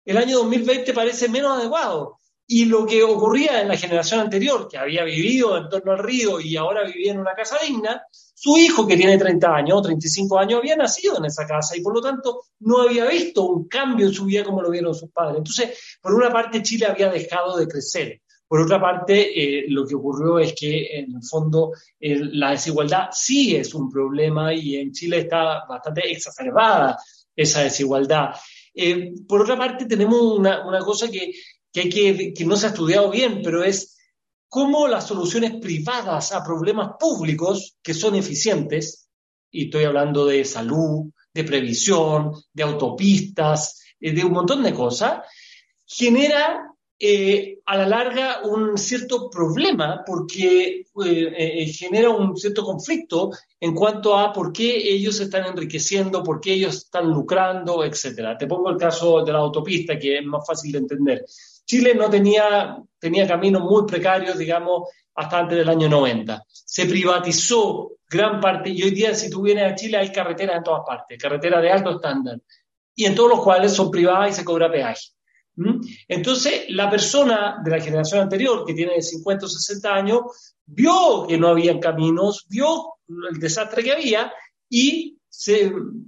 el 0.04 0.16
año 0.18 0.38
2020 0.38 0.92
parece 0.92 1.28
menos 1.28 1.58
adecuado. 1.58 2.18
Y 2.46 2.66
lo 2.66 2.84
que 2.84 3.02
ocurría 3.02 3.62
en 3.62 3.68
la 3.68 3.76
generación 3.78 4.20
anterior, 4.20 4.68
que 4.68 4.76
había 4.76 5.02
vivido 5.04 5.56
en 5.56 5.70
torno 5.70 5.92
al 5.92 5.99
río 5.99 6.38
y 6.38 6.58
ahora 6.58 6.84
vivía 6.84 7.12
en 7.12 7.20
una 7.20 7.34
casa 7.34 7.56
digna, 7.66 8.02
su 8.34 8.58
hijo, 8.58 8.87
que 8.87 8.99
tiene 8.99 9.16
30 9.16 9.56
años 9.56 9.78
o 9.78 9.82
35 9.82 10.38
años, 10.38 10.58
había 10.58 10.76
nacido 10.76 11.16
en 11.16 11.25
esa 11.25 11.46
casa 11.46 11.75
y 11.75 11.80
por 11.80 11.94
lo 11.94 12.02
tanto 12.02 12.42
no 12.61 12.82
había 12.82 13.06
visto 13.06 13.44
un 13.44 13.66
cambio 13.66 14.06
en 14.06 14.12
su 14.12 14.26
vida 14.26 14.45
como 14.45 14.60
lo 14.60 14.71
vieron 14.71 14.95
sus 14.95 15.10
padres. 15.10 15.38
Entonces, 15.38 15.99
por 16.02 16.12
una 16.12 16.30
parte, 16.30 16.62
Chile 16.62 16.84
había 16.84 17.08
dejado 17.08 17.56
de 17.56 17.67
crecer. 17.67 18.21
Por 18.47 18.61
otra 18.61 18.80
parte, 18.80 19.33
eh, 19.33 19.65
lo 19.69 19.87
que 19.87 19.95
ocurrió 19.95 20.39
es 20.39 20.54
que 20.54 20.99
en 20.99 21.17
el 21.17 21.23
fondo 21.23 21.73
la 21.99 22.50
desigualdad 22.50 23.09
sí 23.11 23.57
es 23.57 23.75
un 23.75 23.91
problema 23.91 24.54
y 24.54 24.76
en 24.76 24.93
Chile 24.93 25.19
está 25.21 25.65
bastante 25.67 26.11
exacerbada 26.11 26.99
esa 27.35 27.63
desigualdad. 27.63 28.35
Eh, 28.75 29.13
por 29.26 29.43
otra 29.43 29.57
parte, 29.57 29.87
tenemos 29.87 30.21
una, 30.21 30.78
cosa 30.80 31.11
que, 31.11 31.33
que, 31.73 32.33
que 32.35 32.45
no 32.45 32.57
se 32.57 32.67
ha 32.67 32.71
estudiado 32.71 33.11
bien, 33.11 33.41
pero 33.43 33.65
es 33.65 33.97
cómo 34.49 34.87
las 34.87 35.07
soluciones 35.07 35.54
privadas 35.61 36.33
a 36.33 36.45
problemas 36.45 36.93
públicos 36.99 37.76
que 37.83 37.95
son 37.95 38.15
eficientes, 38.15 39.09
y 39.50 39.65
estoy 39.65 39.85
hablando 39.85 40.26
de 40.26 40.45
salud, 40.45 41.11
de 41.33 41.45
previsión, 41.45 42.33
de 42.52 42.63
autopistas, 42.63 43.83
eh, 44.00 44.13
de 44.13 44.25
un 44.25 44.33
montón 44.33 44.63
de 44.63 44.73
cosas, 44.73 45.23
genera 45.87 46.74
eh, 46.99 47.59
a 47.67 47.76
la 47.76 47.87
larga 47.87 48.41
un 48.45 48.78
cierto 48.78 49.28
problema 49.28 50.04
porque 50.07 50.87
eh, 51.04 51.35
eh, 51.37 51.67
genera 51.67 52.11
un 52.11 52.37
cierto 52.37 52.65
conflicto 52.65 53.30
en 53.59 53.75
cuanto 53.75 54.17
a 54.17 54.33
por 54.33 54.52
qué 54.52 54.76
ellos 54.76 55.19
están 55.21 55.47
enriqueciendo, 55.47 56.23
por 56.23 56.41
qué 56.41 56.52
ellos 56.52 56.76
están 56.76 57.11
lucrando, 57.11 57.85
etcétera. 57.85 58.39
Te 58.39 58.47
pongo 58.47 58.71
el 58.71 58.76
caso 58.76 59.25
de 59.25 59.33
la 59.33 59.39
autopista, 59.39 59.99
que 59.99 60.19
es 60.19 60.25
más 60.25 60.47
fácil 60.47 60.73
de 60.73 60.78
entender. 60.78 61.25
Chile 61.67 61.95
no 61.95 62.09
tenía, 62.09 62.78
tenía 62.99 63.26
caminos 63.26 63.63
muy 63.63 63.87
precarios, 63.87 64.39
digamos, 64.39 64.89
hasta 65.15 65.41
antes 65.41 65.59
del 65.59 65.69
año 65.69 65.89
90. 65.89 66.45
Se 66.47 66.87
privatizó 66.87 67.93
gran 68.09 68.41
parte, 68.41 68.71
y 68.71 68.83
hoy 68.83 68.91
día 68.91 69.15
si 69.15 69.30
tú 69.30 69.43
vienes 69.43 69.73
a 69.73 69.75
Chile 69.75 69.97
hay 69.97 70.13
carreteras 70.13 70.59
en 70.59 70.63
todas 70.63 70.83
partes, 70.87 71.19
carreteras 71.21 71.63
de 71.63 71.71
alto 71.71 71.91
estándar, 71.91 72.41
y 72.95 73.07
en 73.07 73.15
todos 73.15 73.30
los 73.30 73.43
cuales 73.43 73.73
son 73.73 73.91
privadas 73.91 74.30
y 74.30 74.35
se 74.35 74.45
cobra 74.45 74.71
peaje. 74.71 75.14
¿Mm? 75.56 75.80
Entonces, 76.08 76.64
la 76.71 76.90
persona 76.90 77.60
de 77.64 77.71
la 77.71 77.80
generación 77.80 78.23
anterior, 78.23 78.64
que 78.64 78.75
tiene 78.75 79.00
50 79.00 79.47
o 79.47 79.49
60 79.49 79.95
años, 79.95 80.21
vio 80.67 81.26
que 81.28 81.38
no 81.38 81.49
había 81.49 81.78
caminos, 81.78 82.47
vio 82.49 82.95
el 83.08 83.38
desastre 83.38 83.82
que 83.82 83.93
había 83.93 84.32
y 84.69 85.19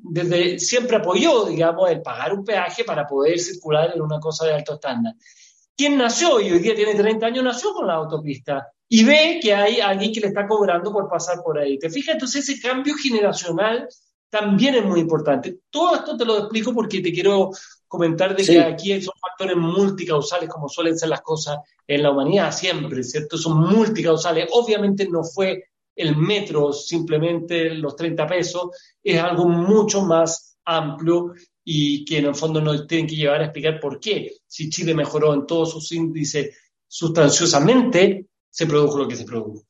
desde, 0.03 0.59
siempre 0.59 0.97
apoyó, 0.97 1.45
digamos, 1.47 1.91
el 1.91 2.01
pagar 2.01 2.33
un 2.33 2.45
peaje 2.45 2.85
para 2.85 3.07
poder 3.07 3.39
circular 3.39 3.93
en 3.95 4.01
una 4.01 4.19
cosa 4.19 4.47
de 4.47 4.55
alto 4.55 4.75
estándar. 4.75 5.15
Quien 5.77 5.99
nació 5.99 6.41
y 6.41 6.51
hoy 6.51 6.59
día 6.61 6.75
tiene 6.75 6.95
30 6.95 7.27
años, 7.27 7.45
nació 7.45 7.73
con 7.73 7.87
la 7.87 7.95
autopista 7.95 8.73
y 8.89 9.05
ve 9.05 9.39
que 9.43 9.53
hay 9.55 9.81
alguien 9.81 10.13
que 10.13 10.21
le 10.21 10.29
está 10.29 10.47
cobrando 10.47 10.93
por 10.93 11.09
pasar 11.09 11.43
por 11.43 11.59
ahí. 11.59 11.79
¿Te 11.79 11.91
fijas? 11.91 12.15
Entonces 12.15 12.49
ese 12.49 12.61
cambio 12.61 12.95
generacional 12.95 13.87
también 14.31 14.77
es 14.77 14.85
muy 14.85 15.01
importante. 15.01 15.59
Todo 15.71 15.97
esto 15.97 16.17
te 16.17 16.25
lo 16.25 16.39
explico 16.39 16.73
porque 16.73 17.01
te 17.01 17.13
quiero 17.13 17.51
comentar 17.89 18.37
de 18.37 18.45
que 18.45 18.61
aquí 18.61 19.01
son 19.01 19.15
factores 19.21 19.57
multicausales, 19.57 20.49
como 20.49 20.69
suelen 20.69 20.99
ser 20.99 21.09
las 21.09 21.23
cosas 21.23 21.59
en 21.87 22.03
la 22.03 22.11
humanidad 22.11 22.53
siempre, 22.53 23.03
¿cierto? 23.03 23.39
Son 23.39 23.59
multicausales. 23.59 24.49
Obviamente 24.53 25.09
no 25.09 25.23
fue 25.23 25.65
el 25.95 26.17
metro, 26.17 26.73
simplemente 26.73 27.71
los 27.71 27.97
30 27.97 28.27
pesos, 28.27 28.71
es 29.03 29.19
algo 29.19 29.49
mucho 29.49 30.03
más 30.03 30.59
amplio 30.65 31.33
y 31.65 32.05
que 32.05 32.19
en 32.19 32.27
el 32.27 32.35
fondo 32.35 32.61
nos 32.61 32.87
tienen 32.87 33.07
que 33.07 33.17
llevar 33.17 33.41
a 33.41 33.45
explicar 33.45 33.81
por 33.81 33.99
qué. 33.99 34.33
Si 34.47 34.69
Chile 34.69 34.95
mejoró 34.95 35.33
en 35.35 35.47
todos 35.47 35.73
sus 35.73 35.91
índices 35.93 36.55
sustanciosamente, 36.87 38.27
se 38.51 38.67
produjo 38.67 38.99
lo 38.99 39.09
que 39.09 39.17
se 39.17 39.25
produjo. 39.25 39.65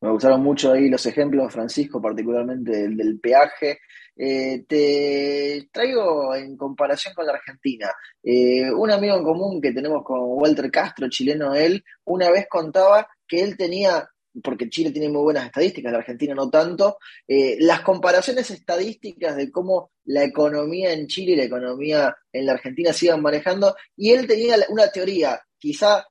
Me 0.00 0.10
gustaron 0.10 0.42
mucho 0.42 0.72
ahí 0.72 0.90
los 0.90 1.06
ejemplos, 1.06 1.52
Francisco, 1.52 2.02
particularmente 2.02 2.84
el 2.84 2.96
del 2.96 3.18
peaje. 3.18 3.78
Eh, 4.14 4.64
te 4.68 5.68
traigo 5.72 6.34
en 6.34 6.56
comparación 6.56 7.14
con 7.14 7.26
la 7.26 7.32
Argentina. 7.32 7.90
Eh, 8.22 8.70
un 8.70 8.90
amigo 8.90 9.16
en 9.16 9.24
común 9.24 9.60
que 9.60 9.72
tenemos 9.72 10.02
con 10.04 10.20
Walter 10.22 10.70
Castro, 10.70 11.08
chileno 11.08 11.54
él, 11.54 11.82
una 12.04 12.30
vez 12.30 12.46
contaba 12.48 13.08
que 13.26 13.40
él 13.40 13.56
tenía 13.56 14.08
porque 14.42 14.68
Chile 14.68 14.90
tiene 14.90 15.08
muy 15.08 15.22
buenas 15.22 15.46
estadísticas, 15.46 15.90
la 15.90 15.98
Argentina 15.98 16.34
no 16.34 16.50
tanto, 16.50 16.98
eh, 17.26 17.56
las 17.58 17.80
comparaciones 17.80 18.50
estadísticas 18.50 19.34
de 19.34 19.50
cómo 19.50 19.92
la 20.04 20.24
economía 20.24 20.92
en 20.92 21.06
Chile 21.06 21.32
y 21.32 21.36
la 21.36 21.44
economía 21.44 22.14
en 22.30 22.44
la 22.44 22.52
Argentina 22.52 22.92
se 22.92 23.06
iban 23.06 23.22
manejando, 23.22 23.74
y 23.96 24.10
él 24.12 24.26
tenía 24.26 24.56
una 24.68 24.88
teoría, 24.88 25.40
quizá 25.56 26.06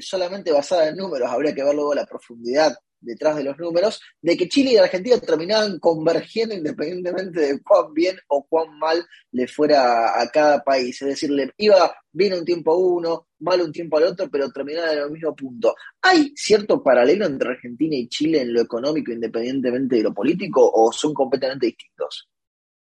solamente 0.00 0.52
basada 0.52 0.90
en 0.90 0.96
números, 0.96 1.28
habría 1.28 1.52
que 1.56 1.64
ver 1.64 1.74
luego 1.74 1.92
la 1.92 2.06
profundidad 2.06 2.72
detrás 3.06 3.36
de 3.36 3.44
los 3.44 3.56
números, 3.58 4.00
de 4.20 4.36
que 4.36 4.48
Chile 4.48 4.72
y 4.72 4.76
Argentina 4.76 5.18
terminaban 5.18 5.78
convergiendo 5.78 6.54
independientemente 6.54 7.40
de 7.40 7.62
cuán 7.62 7.94
bien 7.94 8.18
o 8.28 8.46
cuán 8.46 8.78
mal 8.78 9.06
le 9.32 9.46
fuera 9.46 10.20
a 10.20 10.28
cada 10.28 10.62
país. 10.62 11.00
Es 11.00 11.08
decir, 11.08 11.30
le 11.30 11.52
iba 11.56 11.96
bien 12.12 12.34
un 12.34 12.44
tiempo 12.44 12.72
a 12.72 12.78
uno, 12.78 13.28
mal 13.38 13.60
un 13.60 13.72
tiempo 13.72 13.96
al 13.96 14.04
otro, 14.04 14.28
pero 14.30 14.50
terminaban 14.50 14.98
en 14.98 15.04
el 15.04 15.10
mismo 15.10 15.34
punto. 15.34 15.74
¿Hay 16.02 16.32
cierto 16.34 16.82
paralelo 16.82 17.26
entre 17.26 17.50
Argentina 17.50 17.96
y 17.96 18.08
Chile 18.08 18.42
en 18.42 18.52
lo 18.52 18.60
económico 18.60 19.12
independientemente 19.12 19.96
de 19.96 20.02
lo 20.02 20.12
político 20.12 20.70
o 20.74 20.92
son 20.92 21.14
completamente 21.14 21.66
distintos? 21.66 22.28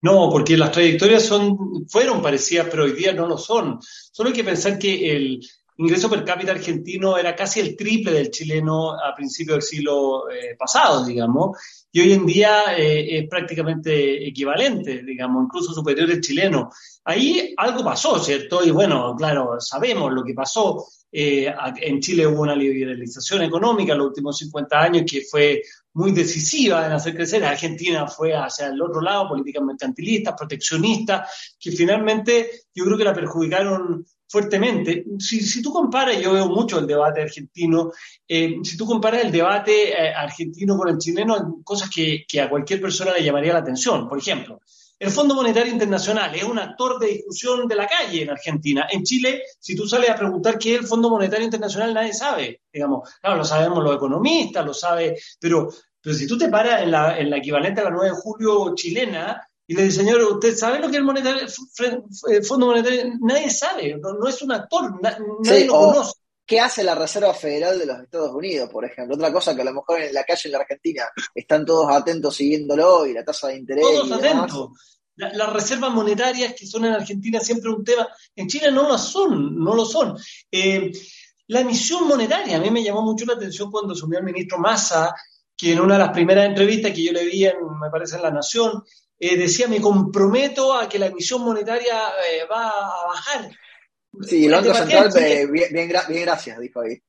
No, 0.01 0.29
porque 0.31 0.55
las 0.55 0.71
trayectorias 0.71 1.23
son, 1.23 1.85
fueron 1.87 2.21
parecidas, 2.21 2.67
pero 2.71 2.85
hoy 2.85 2.93
día 2.93 3.11
no 3.11 3.27
lo 3.27 3.37
son. 3.37 3.79
Solo 3.81 4.29
hay 4.29 4.35
que 4.35 4.45
pensar 4.45 4.79
que 4.79 5.11
el, 5.11 5.41
ingreso 5.79 6.09
per 6.09 6.23
cápita 6.23 6.51
argentino 6.51 7.17
era 7.17 7.33
casi 7.33 7.61
el 7.61 7.75
triple 7.75 8.11
del 8.11 8.29
chileno 8.29 8.93
a 8.93 9.13
principios 9.15 9.55
del 9.55 9.63
siglo 9.63 10.29
eh, 10.29 10.55
pasado, 10.57 11.05
digamos, 11.05 11.57
y 11.91 12.01
hoy 12.01 12.13
en 12.13 12.25
día 12.25 12.77
eh, 12.77 13.19
es 13.19 13.29
prácticamente 13.29 14.27
equivalente, 14.27 15.01
digamos, 15.03 15.45
incluso 15.45 15.73
superior 15.73 16.09
al 16.09 16.21
chileno. 16.21 16.69
Ahí 17.03 17.53
algo 17.57 17.83
pasó, 17.83 18.19
¿cierto? 18.19 18.63
Y 18.63 18.69
bueno, 18.69 19.15
claro, 19.17 19.55
sabemos 19.59 20.13
lo 20.13 20.23
que 20.23 20.33
pasó. 20.33 20.85
Eh, 21.11 21.51
en 21.81 21.99
Chile 21.99 22.27
hubo 22.27 22.43
una 22.43 22.55
liberalización 22.55 23.41
económica 23.41 23.93
en 23.93 23.99
los 23.99 24.07
últimos 24.09 24.37
50 24.37 24.79
años 24.79 25.03
que 25.09 25.21
fue 25.21 25.63
muy 25.93 26.11
decisiva 26.11 26.85
en 26.85 26.91
hacer 26.91 27.15
crecer. 27.15 27.43
Argentina 27.43 28.05
fue 28.07 28.35
hacia 28.35 28.67
el 28.67 28.81
otro 28.81 29.01
lado, 29.01 29.29
políticas 29.29 29.63
mercantilistas, 29.63 30.35
proteccionistas, 30.37 31.55
que 31.59 31.71
finalmente 31.71 32.65
yo 32.73 32.85
creo 32.85 32.97
que 32.97 33.03
la 33.03 33.13
perjudicaron 33.13 34.05
fuertemente. 34.29 35.05
Si, 35.17 35.41
si, 35.41 35.61
tú 35.61 35.73
comparas, 35.73 36.21
yo 36.21 36.33
veo 36.33 36.47
mucho 36.47 36.77
el 36.79 36.85
debate 36.85 37.23
argentino, 37.23 37.91
eh, 38.27 38.57
si 38.63 38.77
tú 38.77 38.85
comparas 38.85 39.25
el 39.25 39.31
debate 39.31 39.89
eh, 39.91 40.13
argentino 40.13 40.77
con 40.77 40.89
el 40.89 40.99
chileno, 40.99 41.61
cosas 41.79 41.89
que, 41.93 42.25
que, 42.27 42.41
a 42.41 42.49
cualquier 42.49 42.81
persona 42.81 43.13
le 43.13 43.23
llamaría 43.23 43.53
la 43.53 43.59
atención. 43.59 44.07
Por 44.07 44.17
ejemplo, 44.17 44.61
el 44.99 45.11
Fondo 45.11 45.33
Monetario 45.33 45.71
Internacional 45.71 46.35
es 46.35 46.43
un 46.43 46.59
actor 46.59 46.99
de 46.99 47.07
discusión 47.07 47.67
de 47.67 47.75
la 47.75 47.87
calle 47.87 48.23
en 48.23 48.29
Argentina. 48.31 48.87
En 48.91 49.03
Chile, 49.03 49.43
si 49.59 49.75
tú 49.75 49.87
sales 49.87 50.09
a 50.09 50.15
preguntar 50.15 50.59
qué 50.59 50.75
es 50.75 50.81
el 50.81 50.87
Fondo 50.87 51.09
Monetario 51.09 51.45
Internacional, 51.45 51.93
nadie 51.93 52.13
sabe. 52.13 52.61
Digamos, 52.71 53.09
claro, 53.21 53.37
lo 53.37 53.45
sabemos 53.45 53.83
los 53.83 53.95
economistas, 53.95 54.65
lo 54.65 54.73
sabe, 54.73 55.17
pero, 55.39 55.69
pero 56.01 56.15
si 56.15 56.27
tú 56.27 56.37
te 56.37 56.49
paras 56.49 56.83
en 56.83 56.91
la, 56.91 57.17
en 57.17 57.29
la 57.29 57.37
equivalente 57.37 57.79
a 57.79 57.85
la 57.85 57.91
9 57.91 58.09
de 58.09 58.21
julio 58.21 58.75
chilena, 58.75 59.41
y 59.65 59.75
le 59.75 59.83
dice, 59.83 59.99
señor, 59.99 60.21
¿usted 60.23 60.55
sabe 60.55 60.79
lo 60.79 60.87
que 60.87 60.93
es 60.93 60.97
el, 60.97 61.03
monetario, 61.03 61.47
el 62.27 62.43
Fondo 62.43 62.65
Monetario? 62.65 63.13
Nadie 63.21 63.51
sabe, 63.51 63.97
no, 64.01 64.27
es 64.27 64.41
un 64.41 64.51
actor, 64.51 64.99
nadie 65.01 65.65
lo 65.65 65.73
conoce. 65.73 66.13
¿Qué 66.49 66.59
hace 66.59 66.83
la 66.83 66.95
Reserva 66.95 67.31
Federal 67.31 67.77
de 67.77 67.85
los 67.85 67.99
Estados 67.99 68.33
Unidos, 68.33 68.71
por 68.71 68.83
ejemplo? 68.83 69.13
Otra 69.13 69.31
cosa 69.31 69.55
que 69.55 69.61
a 69.61 69.65
lo 69.65 69.71
mejor 69.71 70.01
en 70.01 70.11
la 70.11 70.23
calle 70.23 70.41
en 70.45 70.51
la 70.53 70.57
Argentina 70.57 71.03
están 71.35 71.63
todos 71.63 71.95
atentos 71.95 72.35
siguiéndolo 72.35 73.05
y 73.05 73.13
la 73.13 73.23
tasa 73.23 73.49
de 73.49 73.57
interés. 73.57 73.83
Todos 73.83 74.11
atentos. 74.13 74.69
las 75.15 75.53
reservas 75.53 75.91
monetarias 75.91 76.55
que 76.55 76.65
son 76.65 76.85
en 76.85 76.93
Argentina 76.93 77.39
siempre 77.39 77.69
un 77.69 77.83
tema, 77.83 78.07
en 78.35 78.47
Chile 78.47 78.71
no 78.71 78.89
lo 78.89 78.97
son, 78.97 79.63
no 79.63 79.75
lo 79.75 79.85
son. 79.85 80.17
Eh, 80.51 80.91
la 81.49 81.59
emisión 81.59 82.07
monetaria, 82.07 82.57
a 82.57 82.59
mí 82.59 82.71
me 82.71 82.83
llamó 82.83 83.03
mucho 83.03 83.27
la 83.27 83.33
atención 83.33 83.69
cuando 83.69 83.93
asumió 83.93 84.17
el 84.17 84.25
ministro 84.25 84.57
Massa, 84.57 85.13
que 85.55 85.73
en 85.73 85.81
una 85.81 85.99
de 85.99 85.99
las 85.99 86.13
primeras 86.13 86.47
entrevistas 86.47 86.91
que 86.93 87.03
yo 87.03 87.11
le 87.11 87.25
vi, 87.25 87.45
en, 87.45 87.57
me 87.79 87.91
parece, 87.91 88.15
en 88.15 88.23
La 88.23 88.31
Nación, 88.31 88.83
eh, 89.19 89.37
decía, 89.37 89.67
me 89.67 89.79
comprometo 89.79 90.73
a 90.73 90.89
que 90.89 90.97
la 90.97 91.05
emisión 91.05 91.43
monetaria 91.43 92.09
eh, 92.27 92.47
va 92.51 92.69
a 92.69 93.05
bajar. 93.05 93.51
Sí, 94.21 94.45
el 94.45 94.51
Banco 94.51 94.73
Central, 94.73 95.11
eh, 95.17 95.47
bien, 95.51 95.69
bien, 95.71 95.89
gracias, 95.89 96.59
dijo 96.59 96.81
ahí. 96.81 97.01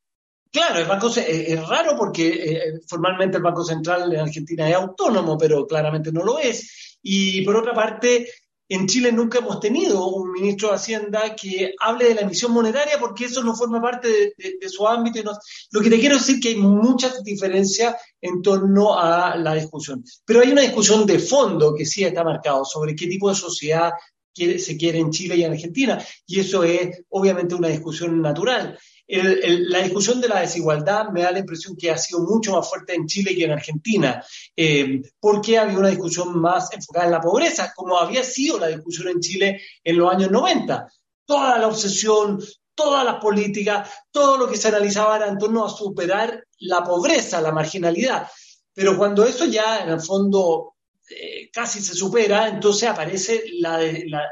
Claro, 0.52 0.80
el 0.80 0.86
banco 0.86 1.08
es 1.16 1.68
raro 1.68 1.96
porque 1.96 2.80
formalmente 2.88 3.36
el 3.36 3.42
Banco 3.42 3.64
Central 3.64 4.12
en 4.12 4.20
Argentina 4.20 4.68
es 4.68 4.74
autónomo, 4.74 5.38
pero 5.38 5.64
claramente 5.64 6.10
no 6.10 6.24
lo 6.24 6.40
es. 6.40 6.98
Y 7.02 7.42
por 7.42 7.56
otra 7.56 7.72
parte, 7.72 8.26
en 8.70 8.86
Chile 8.86 9.10
nunca 9.10 9.38
hemos 9.38 9.58
tenido 9.58 10.06
un 10.06 10.30
ministro 10.30 10.68
de 10.68 10.76
Hacienda 10.76 11.34
que 11.34 11.74
hable 11.80 12.06
de 12.06 12.14
la 12.14 12.20
emisión 12.20 12.52
monetaria 12.52 13.00
porque 13.00 13.24
eso 13.24 13.42
no 13.42 13.56
forma 13.56 13.82
parte 13.82 14.34
de, 14.36 14.68
su 14.68 14.86
ámbito. 14.86 15.18
Y 15.18 15.24
lo 15.72 15.80
que 15.80 15.90
te 15.90 15.98
quiero 15.98 16.16
decir 16.16 16.36
es 16.36 16.40
que 16.40 16.48
hay 16.50 16.56
muchas 16.56 17.24
diferencias 17.24 17.96
en 18.20 18.40
torno 18.40 18.96
a 18.96 19.36
la 19.36 19.54
discusión. 19.54 20.04
Pero 20.24 20.40
hay 20.40 20.52
una 20.52 20.62
discusión 20.62 21.04
de 21.04 21.18
fondo 21.18 21.74
que 21.74 21.84
sí 21.84 22.04
está 22.04 22.22
marcado 22.22 22.64
sobre 22.64 22.94
qué 22.94 23.08
tipo 23.08 23.28
de 23.28 23.34
sociedad 23.34 23.90
se 24.34 24.76
quiere 24.76 24.98
en 24.98 25.10
Chile 25.10 25.36
y 25.36 25.44
en 25.44 25.52
Argentina. 25.52 26.04
Y 26.26 26.40
eso 26.40 26.62
es 26.64 27.02
obviamente 27.08 27.54
una 27.54 27.68
discusión 27.68 28.20
natural 28.20 28.78
la 29.10 29.80
discusión 29.80 30.20
de 30.20 30.28
la 30.28 30.40
desigualdad 30.40 31.08
me 31.10 31.22
da 31.22 31.32
la 31.32 31.40
impresión 31.40 31.76
que 31.76 31.90
ha 31.90 31.98
sido 31.98 32.20
mucho 32.20 32.52
más 32.52 32.68
fuerte 32.68 32.94
en 32.94 33.06
Chile 33.06 33.34
que 33.34 33.44
en 33.44 33.50
Argentina, 33.50 34.24
eh, 34.54 35.02
porque 35.18 35.58
había 35.58 35.78
una 35.78 35.88
discusión 35.88 36.38
más 36.40 36.72
enfocada 36.72 37.06
en 37.06 37.12
la 37.12 37.20
pobreza, 37.20 37.72
como 37.74 37.98
había 37.98 38.22
sido 38.22 38.58
la 38.58 38.68
discusión 38.68 39.08
en 39.08 39.20
Chile 39.20 39.60
en 39.82 39.98
los 39.98 40.12
años 40.12 40.30
90. 40.30 40.86
Toda 41.24 41.58
la 41.58 41.66
obsesión, 41.66 42.40
todas 42.74 43.04
las 43.04 43.16
políticas, 43.16 43.90
todo 44.10 44.36
lo 44.36 44.48
que 44.48 44.56
se 44.56 44.68
analizaba 44.68 45.16
era 45.16 45.28
en 45.28 45.38
torno 45.38 45.64
a 45.64 45.70
superar 45.70 46.44
la 46.60 46.84
pobreza, 46.84 47.40
la 47.40 47.52
marginalidad. 47.52 48.28
Pero 48.72 48.96
cuando 48.96 49.24
eso 49.24 49.44
ya 49.44 49.82
en 49.82 49.90
el 49.90 50.00
fondo 50.00 50.76
eh, 51.10 51.50
casi 51.52 51.80
se 51.80 51.94
supera, 51.94 52.48
entonces 52.48 52.88
aparece 52.88 53.44
la, 53.58 53.78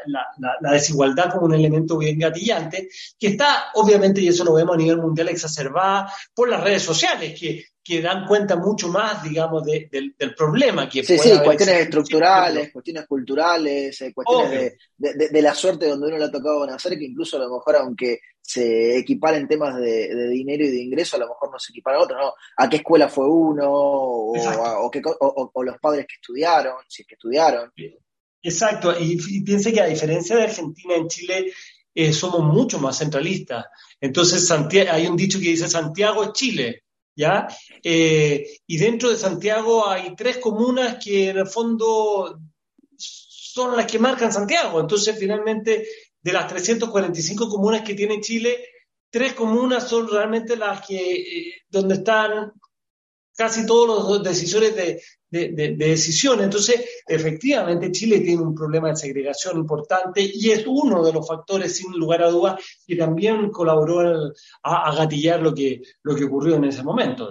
la, 0.07 0.73
desigualdad 0.73 1.31
como 1.31 1.47
un 1.47 1.55
elemento 1.55 1.99
bien 1.99 2.19
gatillante, 2.19 2.89
que 3.19 3.29
está 3.29 3.67
obviamente, 3.75 4.21
y 4.21 4.29
eso 4.29 4.45
lo 4.45 4.55
vemos 4.55 4.75
a 4.75 4.79
nivel 4.79 4.99
mundial, 4.99 5.29
exacerbada 5.29 6.13
por 6.35 6.49
las 6.49 6.63
redes 6.63 6.83
sociales, 6.83 7.39
que, 7.39 7.65
que 7.89 8.03
dan 8.03 8.27
cuenta 8.27 8.55
mucho 8.57 8.89
más, 8.89 9.23
digamos, 9.23 9.65
del, 9.65 10.15
problema. 10.37 10.87
Que 10.91 11.03
sí, 11.03 11.17
sí, 11.17 11.31
cuestiones 11.43 11.81
estructurales, 11.81 12.71
cuestiones 12.71 13.07
culturales, 13.07 13.99
eh, 14.03 14.13
cuestiones 14.13 14.75
de, 14.95 15.29
de, 15.31 15.43
la 15.43 15.55
suerte 15.55 15.89
donde 15.89 16.09
uno 16.09 16.19
le 16.19 16.25
ha 16.25 16.31
tocado 16.31 16.67
nacer, 16.67 16.99
que 16.99 17.07
incluso 17.07 17.39
a 17.39 17.41
lo 17.41 17.51
mejor, 17.51 17.77
aunque 17.77 18.21
se 18.43 18.99
equiparen 18.99 19.49
temas 19.49 19.77
de, 19.77 20.29
dinero 20.29 20.65
y 20.65 20.71
de 20.71 20.83
ingreso, 20.83 21.17
a 21.17 21.21
lo 21.21 21.29
mejor 21.29 21.51
no 21.51 21.59
se 21.59 21.73
equipara 21.73 21.97
a 21.97 22.03
otro, 22.03 22.19
¿no? 22.19 22.35
¿A 22.59 22.69
qué 22.69 22.77
escuela 22.77 23.09
fue 23.09 23.27
uno? 23.27 23.65
O, 23.67 24.35
o, 24.35 25.65
los 25.65 25.79
padres 25.79 26.07
que 26.07 26.17
estudiaron, 26.21 26.75
si 26.87 27.03
es 27.03 27.09
que 27.09 27.15
estudiaron. 27.15 27.73
Exacto, 28.43 28.95
y, 29.01 29.43
piense 29.43 29.73
que 29.73 29.81
a 29.81 29.87
diferencia 29.87 30.37
de 30.37 30.43
Argentina, 30.43 30.95
en 30.95 31.09
Chile 31.09 31.53
eh, 31.95 32.13
somos 32.13 32.43
mucho 32.43 32.79
más 32.79 32.99
centralistas. 32.99 33.65
Entonces, 33.99 34.51
hay 34.51 35.07
un 35.07 35.17
dicho 35.17 35.39
que 35.39 35.49
dice 35.49 35.69
Santiago 35.69 36.25
es 36.25 36.33
Chile, 36.33 36.83
¿ya? 37.19 37.49
Eh, 37.83 38.47
y 38.65 38.79
dentro 38.79 39.11
de 39.11 39.17
Santiago 39.17 39.89
hay 39.89 40.15
tres 40.15 40.39
comunas 40.39 41.05
que 41.05 41.31
en 41.31 41.39
el 41.39 41.49
fondo 41.49 42.39
son 42.97 43.77
las 43.77 43.91
que 43.91 43.99
marcan 43.99 44.33
Santiago. 44.33 44.81
Entonces, 44.81 45.19
finalmente, 45.19 45.85
de 46.23 46.33
las 46.33 46.47
345 46.47 47.49
comunas 47.49 47.83
que 47.83 47.95
tiene 47.95 48.21
Chile, 48.21 48.65
tres 49.11 49.33
comunas 49.33 49.89
son 49.89 50.09
realmente 50.09 50.57
las 50.57 50.87
que, 50.87 50.97
eh, 50.97 51.55
donde 51.69 51.97
están 51.97 52.53
casi 53.39 53.65
todos 53.65 53.87
los 53.87 54.23
decisores 54.25 54.75
de, 54.75 55.01
de, 55.31 55.77
decisión. 55.77 56.43
Entonces, 56.43 56.85
efectivamente, 57.07 57.93
Chile 57.93 58.19
tiene 58.19 58.43
un 58.43 58.53
problema 58.53 58.89
de 58.89 58.97
segregación 58.97 59.59
importante 59.59 60.21
y 60.21 60.51
es 60.51 60.65
uno 60.67 61.05
de 61.05 61.13
los 61.13 61.25
factores, 61.25 61.77
sin 61.77 61.93
lugar 61.93 62.25
a 62.25 62.31
dudas, 62.31 62.61
que 62.85 62.97
también 62.97 63.49
colaboró 63.51 64.33
a, 64.65 64.95
gatillar 64.97 65.41
lo 65.41 65.55
que, 65.55 65.81
lo 66.03 66.17
que 66.17 66.25
ocurrió 66.25 66.57
en 66.57 66.65
ese 66.65 66.83
momento. 66.83 67.31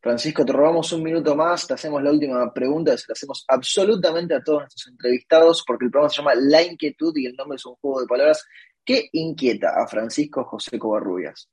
Francisco, 0.00 0.46
te 0.46 0.52
robamos 0.52 0.90
un 0.94 1.02
minuto 1.02 1.36
más, 1.36 1.66
te 1.66 1.74
hacemos 1.74 2.02
la 2.02 2.10
última 2.10 2.50
pregunta, 2.50 2.96
se 2.96 3.04
la 3.06 3.12
hacemos 3.12 3.44
absolutamente 3.46 4.34
a 4.34 4.42
todos 4.42 4.60
nuestros 4.62 4.88
entrevistados, 4.88 5.62
porque 5.66 5.84
el 5.84 5.90
programa 5.90 6.08
se 6.08 6.16
llama 6.16 6.34
La 6.36 6.62
Inquietud 6.62 7.14
y 7.18 7.26
el 7.26 7.36
nombre 7.36 7.56
es 7.56 7.66
un 7.66 7.74
juego 7.74 8.00
de 8.00 8.06
palabras. 8.06 8.46
¿Qué 8.82 9.10
inquieta 9.12 9.74
a 9.76 9.86
Francisco 9.86 10.42
José 10.44 10.78
Covarrubias? 10.78 11.50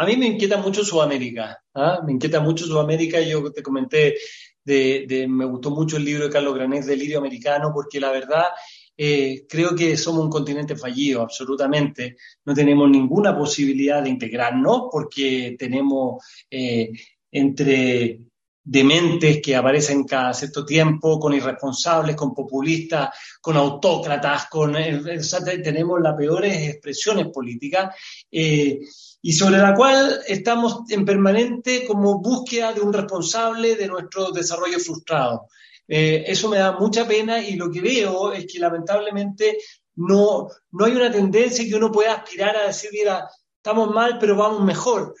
A 0.00 0.06
mí 0.06 0.16
me 0.16 0.26
inquieta 0.26 0.58
mucho 0.58 0.84
Sudamérica, 0.84 1.60
¿ah? 1.74 2.00
me 2.06 2.12
inquieta 2.12 2.38
mucho 2.40 2.64
Sudamérica. 2.66 3.20
Yo 3.20 3.50
te 3.52 3.64
comenté, 3.64 4.14
de, 4.64 5.26
me 5.28 5.44
gustó 5.44 5.72
mucho 5.72 5.96
el 5.96 6.04
libro 6.04 6.24
de 6.24 6.30
Carlos 6.30 6.54
Granés, 6.54 6.86
Delirio 6.86 7.18
Americano, 7.18 7.72
porque 7.74 7.98
la 7.98 8.12
verdad 8.12 8.44
eh, 8.96 9.44
creo 9.48 9.74
que 9.74 9.96
somos 9.96 10.22
un 10.22 10.30
continente 10.30 10.76
fallido, 10.76 11.22
absolutamente. 11.22 12.16
No 12.44 12.54
tenemos 12.54 12.88
ninguna 12.88 13.36
posibilidad 13.36 14.00
de 14.00 14.10
integrarnos 14.10 14.84
porque 14.92 15.56
tenemos 15.58 16.24
eh, 16.48 16.92
entre 17.32 18.20
dementes 18.70 19.40
que 19.42 19.56
aparecen 19.56 20.04
cada 20.04 20.34
cierto 20.34 20.62
tiempo, 20.62 21.18
con 21.18 21.32
irresponsables, 21.32 22.14
con 22.14 22.34
populistas, 22.34 23.08
con 23.40 23.56
autócratas, 23.56 24.46
con 24.50 24.76
tenemos 25.62 26.00
las 26.02 26.14
peores 26.14 26.68
expresiones 26.68 27.28
políticas, 27.28 27.94
eh, 28.30 28.78
y 29.22 29.32
sobre 29.32 29.56
la 29.56 29.74
cual 29.74 30.20
estamos 30.26 30.82
en 30.90 31.06
permanente 31.06 31.86
como 31.86 32.20
búsqueda 32.20 32.74
de 32.74 32.82
un 32.82 32.92
responsable 32.92 33.74
de 33.74 33.88
nuestro 33.88 34.32
desarrollo 34.32 34.78
frustrado. 34.78 35.46
Eh, 35.88 36.24
eso 36.26 36.50
me 36.50 36.58
da 36.58 36.72
mucha 36.72 37.08
pena 37.08 37.40
y 37.40 37.56
lo 37.56 37.70
que 37.70 37.80
veo 37.80 38.32
es 38.32 38.46
que 38.46 38.58
lamentablemente 38.58 39.56
no, 39.96 40.46
no 40.72 40.84
hay 40.84 40.92
una 40.92 41.10
tendencia 41.10 41.64
que 41.64 41.74
uno 41.74 41.90
pueda 41.90 42.12
aspirar 42.12 42.54
a 42.54 42.66
decir, 42.66 42.90
mira, 42.92 43.26
estamos 43.56 43.90
mal, 43.94 44.18
pero 44.20 44.36
vamos 44.36 44.62
mejor 44.62 45.14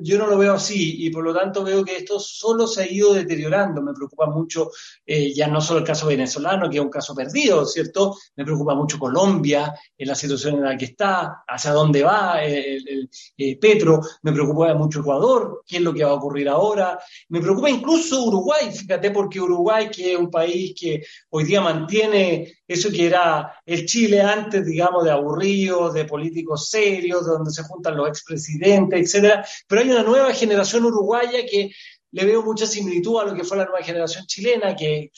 yo 0.00 0.18
no 0.18 0.26
lo 0.26 0.38
veo 0.38 0.54
así 0.54 1.04
y 1.06 1.10
por 1.10 1.24
lo 1.24 1.34
tanto 1.34 1.62
veo 1.62 1.84
que 1.84 1.96
esto 1.96 2.18
solo 2.18 2.66
se 2.66 2.82
ha 2.82 2.90
ido 2.90 3.12
deteriorando. 3.12 3.82
Me 3.82 3.92
preocupa 3.92 4.26
mucho 4.26 4.70
eh, 5.04 5.32
ya 5.34 5.48
no 5.48 5.60
solo 5.60 5.80
el 5.80 5.86
caso 5.86 6.06
venezolano, 6.06 6.68
que 6.68 6.76
es 6.76 6.82
un 6.82 6.90
caso 6.90 7.14
perdido, 7.14 7.64
¿cierto? 7.66 8.16
Me 8.36 8.44
preocupa 8.44 8.74
mucho 8.74 8.98
Colombia, 8.98 9.74
en 9.96 10.08
la 10.08 10.14
situación 10.14 10.56
en 10.56 10.64
la 10.64 10.76
que 10.76 10.86
está, 10.86 11.44
hacia 11.46 11.72
dónde 11.72 12.02
va 12.02 12.42
el, 12.42 13.08
eh, 13.36 13.58
Petro. 13.58 14.00
Me 14.22 14.32
preocupa 14.32 14.74
mucho 14.74 15.00
Ecuador, 15.00 15.62
qué 15.66 15.76
es 15.76 15.82
lo 15.82 15.92
que 15.92 16.04
va 16.04 16.10
a 16.10 16.14
ocurrir 16.14 16.48
ahora. 16.48 16.98
Me 17.28 17.40
preocupa 17.40 17.70
incluso 17.70 18.24
Uruguay, 18.24 18.70
fíjate, 18.72 19.10
porque 19.10 19.40
Uruguay, 19.40 19.88
que 19.90 20.12
es 20.12 20.18
un 20.18 20.30
país 20.30 20.74
que 20.78 21.02
hoy 21.30 21.44
día 21.44 21.60
mantiene 21.60 22.56
eso 22.66 22.90
que 22.90 23.06
era 23.06 23.60
el 23.64 23.86
Chile 23.86 24.20
antes, 24.20 24.66
digamos, 24.66 25.04
de 25.04 25.10
aburridos, 25.10 25.94
de 25.94 26.04
políticos 26.04 26.68
serios, 26.68 27.26
donde 27.26 27.50
se 27.50 27.62
juntan 27.62 27.96
los 27.96 28.08
expresidentes, 28.08 29.00
etcétera, 29.00 29.46
pero 29.68 29.82
hay 29.82 29.90
una 29.90 30.02
nueva 30.02 30.32
generación 30.32 30.84
uruguaya 30.84 31.44
que 31.48 31.70
le 32.16 32.24
veo 32.24 32.42
mucha 32.42 32.66
similitud 32.66 33.20
a 33.20 33.24
lo 33.24 33.34
que 33.34 33.44
fue 33.44 33.58
la 33.58 33.66
nueva 33.66 33.84
generación 33.84 34.24
chilena, 34.26 34.74
que, 34.74 35.10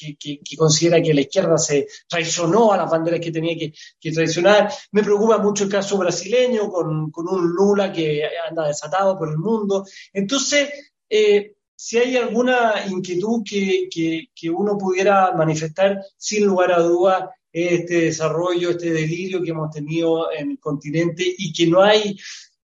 considera 0.56 1.00
que 1.00 1.14
la 1.14 1.20
izquierda 1.20 1.56
se 1.56 1.86
traicionó 2.08 2.72
a 2.72 2.76
las 2.76 2.90
banderas 2.90 3.20
que 3.20 3.30
tenía 3.30 3.56
que, 3.56 4.12
traicionar. 4.12 4.72
Me 4.90 5.04
preocupa 5.04 5.38
mucho 5.38 5.64
el 5.64 5.70
caso 5.70 5.96
brasileño, 5.96 6.68
con, 6.68 7.12
un 7.14 7.52
Lula 7.54 7.92
que 7.92 8.24
anda 8.48 8.66
desatado 8.66 9.16
por 9.16 9.28
el 9.28 9.38
mundo. 9.38 9.84
Entonces, 10.12 10.70
eh, 11.08 11.52
si 11.76 11.98
hay 11.98 12.16
alguna 12.16 12.84
inquietud 12.88 13.44
que, 13.44 13.88
uno 14.50 14.76
pudiera 14.76 15.32
manifestar, 15.32 16.00
sin 16.16 16.46
lugar 16.46 16.72
a 16.72 16.80
dudas, 16.80 17.28
este 17.52 18.02
desarrollo, 18.02 18.70
este 18.70 18.92
delirio 18.92 19.42
que 19.42 19.50
hemos 19.50 19.70
tenido 19.70 20.32
en 20.32 20.52
el 20.52 20.58
continente 20.58 21.24
y 21.36 21.52
que 21.52 21.66
no 21.66 21.82
hay 21.82 22.16